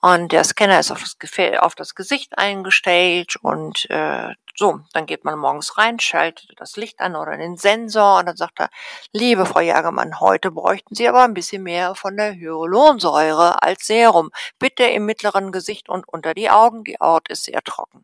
Und 0.02 0.32
der 0.32 0.44
Scanner 0.44 0.80
ist 0.80 0.92
auf 0.92 1.04
das, 1.04 1.18
auf 1.60 1.76
das 1.76 1.96
Gesicht 1.96 2.38
eingestellt 2.38 3.36
und 3.42 3.90
äh, 3.90 4.30
so, 4.56 4.80
dann 4.94 5.06
geht 5.06 5.24
man 5.24 5.40
morgens 5.40 5.78
rein, 5.78 6.00
schaltet 6.00 6.52
das 6.58 6.76
Licht 6.76 7.00
an 7.00 7.16
oder 7.16 7.38
den 7.38 7.58
Sensor 7.58 8.20
und 8.20 8.28
dann 8.28 8.36
sagt 8.36 8.60
er, 8.60 8.70
liebe 9.14 9.46
Frau 9.46 9.60
Jagermann, 9.60 10.20
heute 10.20 10.52
bräuchten 10.52 10.94
Sie 10.94 11.08
aber 11.08 11.24
ein 11.24 11.34
bisschen 11.34 11.64
mehr 11.64 11.96
von 11.96 12.18
der 12.18 12.36
Hyaluronsäure 12.36 13.64
als 13.64 13.88
Serum. 13.88 14.30
Bitte 14.60 14.84
im 14.84 15.06
mittleren 15.06 15.52
Gesicht 15.52 15.90
und 15.90 16.08
unter 16.08 16.34
die 16.34 16.50
Augen, 16.50 16.84
die 16.84 16.98
Haut 17.00 17.30
ist 17.30 17.46
sehr 17.46 17.62
trocken. 17.64 18.04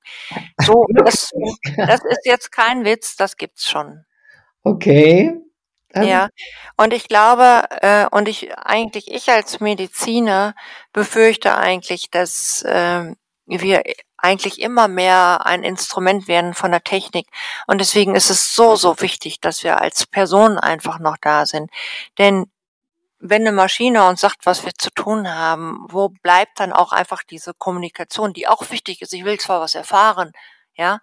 So, 0.57 0.85
das, 0.95 1.31
das 1.75 2.03
ist 2.05 2.25
jetzt 2.25 2.51
kein 2.51 2.85
Witz, 2.85 3.15
das 3.17 3.37
gibt's 3.37 3.69
schon. 3.69 4.05
Okay. 4.63 5.46
Ähm, 5.93 6.03
ja, 6.07 6.29
und 6.75 6.93
ich 6.93 7.07
glaube, 7.07 7.63
äh, 7.81 8.07
und 8.11 8.27
ich 8.27 8.57
eigentlich 8.57 9.09
ich 9.11 9.29
als 9.29 9.59
Mediziner 9.59 10.55
befürchte 10.93 11.55
eigentlich, 11.57 12.11
dass 12.11 12.61
äh, 12.63 13.13
wir 13.45 13.83
eigentlich 14.17 14.59
immer 14.59 14.87
mehr 14.87 15.45
ein 15.45 15.63
Instrument 15.63 16.27
werden 16.27 16.53
von 16.53 16.71
der 16.71 16.83
Technik. 16.83 17.27
Und 17.67 17.79
deswegen 17.79 18.15
ist 18.15 18.29
es 18.29 18.55
so, 18.55 18.75
so 18.75 18.99
wichtig, 18.99 19.39
dass 19.41 19.63
wir 19.63 19.79
als 19.79 20.05
Person 20.05 20.57
einfach 20.57 20.99
noch 20.99 21.17
da 21.21 21.45
sind. 21.45 21.69
Denn 22.17 22.47
wenn 23.19 23.41
eine 23.41 23.51
Maschine 23.51 24.07
uns 24.07 24.21
sagt, 24.21 24.45
was 24.45 24.65
wir 24.65 24.73
zu 24.77 24.91
tun 24.91 25.33
haben, 25.33 25.85
wo 25.89 26.09
bleibt 26.09 26.59
dann 26.59 26.73
auch 26.73 26.91
einfach 26.91 27.23
diese 27.23 27.53
Kommunikation, 27.53 28.33
die 28.33 28.47
auch 28.47 28.69
wichtig 28.69 29.01
ist? 29.01 29.13
Ich 29.13 29.25
will 29.25 29.39
zwar 29.39 29.61
was 29.61 29.75
erfahren, 29.75 30.31
ja, 30.75 30.99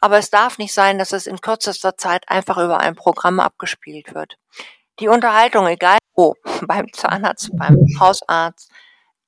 aber 0.00 0.18
es 0.18 0.30
darf 0.30 0.58
nicht 0.58 0.72
sein, 0.72 0.98
dass 0.98 1.12
es 1.12 1.26
in 1.26 1.40
kürzester 1.40 1.96
Zeit 1.96 2.28
einfach 2.28 2.58
über 2.58 2.80
ein 2.80 2.94
Programm 2.94 3.40
abgespielt 3.40 4.14
wird. 4.14 4.38
Die 5.00 5.08
Unterhaltung, 5.08 5.66
egal 5.66 5.98
wo, 6.14 6.34
beim 6.66 6.92
Zahnarzt, 6.92 7.50
beim 7.56 7.78
Hausarzt, 7.98 8.70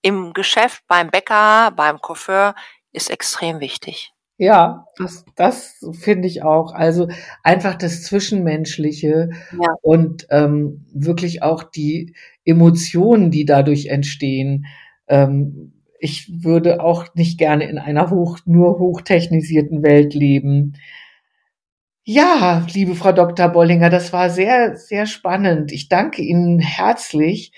im 0.03 0.33
Geschäft, 0.33 0.83
beim 0.89 1.11
Bäcker, 1.11 1.73
beim 1.77 2.01
Coiffeur, 2.01 2.55
ist 2.93 3.11
extrem 3.11 3.61
wichtig. 3.61 4.13
Ja, 4.39 4.87
das, 4.97 5.27
das 5.37 5.85
finde 5.93 6.27
ich 6.27 6.43
auch. 6.43 6.73
Also 6.73 7.09
einfach 7.43 7.75
das 7.75 8.05
Zwischenmenschliche 8.05 9.29
ja. 9.53 9.75
und 9.83 10.27
ähm, 10.31 10.87
wirklich 10.95 11.43
auch 11.43 11.63
die 11.63 12.15
Emotionen, 12.47 13.31
die 13.31 13.45
dadurch 13.45 13.87
entstehen. 13.87 14.65
Ähm, 15.09 15.80
ich 16.01 16.43
würde 16.43 16.83
auch 16.83 17.15
nicht 17.15 17.39
gerne 17.39 17.69
in 17.69 17.79
einer 17.79 18.11
hoch, 18.11 18.39
nur 18.47 18.79
hochtechnisierten 18.79 19.83
Welt 19.83 20.15
leben. 20.15 20.75
Ja, 22.03 22.67
liebe 22.73 22.95
Frau 22.95 23.13
Dr. 23.13 23.49
Bollinger, 23.49 23.91
das 23.91 24.13
war 24.13 24.31
sehr, 24.31 24.77
sehr 24.77 25.07
spannend. 25.07 25.71
Ich 25.71 25.89
danke 25.89 26.23
Ihnen 26.23 26.59
herzlich 26.59 27.53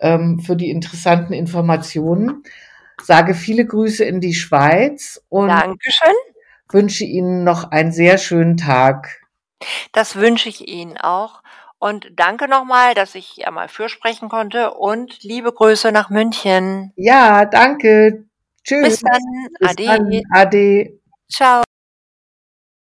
ähm, 0.00 0.38
für 0.40 0.56
die 0.56 0.70
interessanten 0.70 1.32
Informationen. 1.32 2.44
Sage 3.02 3.34
viele 3.34 3.66
Grüße 3.66 4.04
in 4.04 4.20
die 4.20 4.34
Schweiz 4.34 5.22
und 5.28 5.48
Dankeschön. 5.48 6.14
wünsche 6.70 7.04
Ihnen 7.04 7.44
noch 7.44 7.70
einen 7.70 7.92
sehr 7.92 8.18
schönen 8.18 8.56
Tag. 8.56 9.20
Das 9.92 10.16
wünsche 10.16 10.48
ich 10.48 10.68
Ihnen 10.68 10.96
auch. 10.96 11.42
Und 11.78 12.08
danke 12.16 12.48
nochmal, 12.48 12.94
dass 12.94 13.14
ich 13.14 13.36
ja 13.36 13.50
mal 13.50 13.68
fürsprechen 13.68 14.28
konnte 14.28 14.74
und 14.74 15.22
liebe 15.22 15.52
Grüße 15.52 15.92
nach 15.92 16.10
München. 16.10 16.92
Ja, 16.96 17.44
danke. 17.44 18.24
Tschüss. 18.64 18.88
Bis 18.88 19.00
dann. 19.00 19.48
Bis 19.60 19.70
Ade. 19.70 19.84
Dann. 19.84 20.22
Ade. 20.32 21.00
Ciao. 21.30 21.62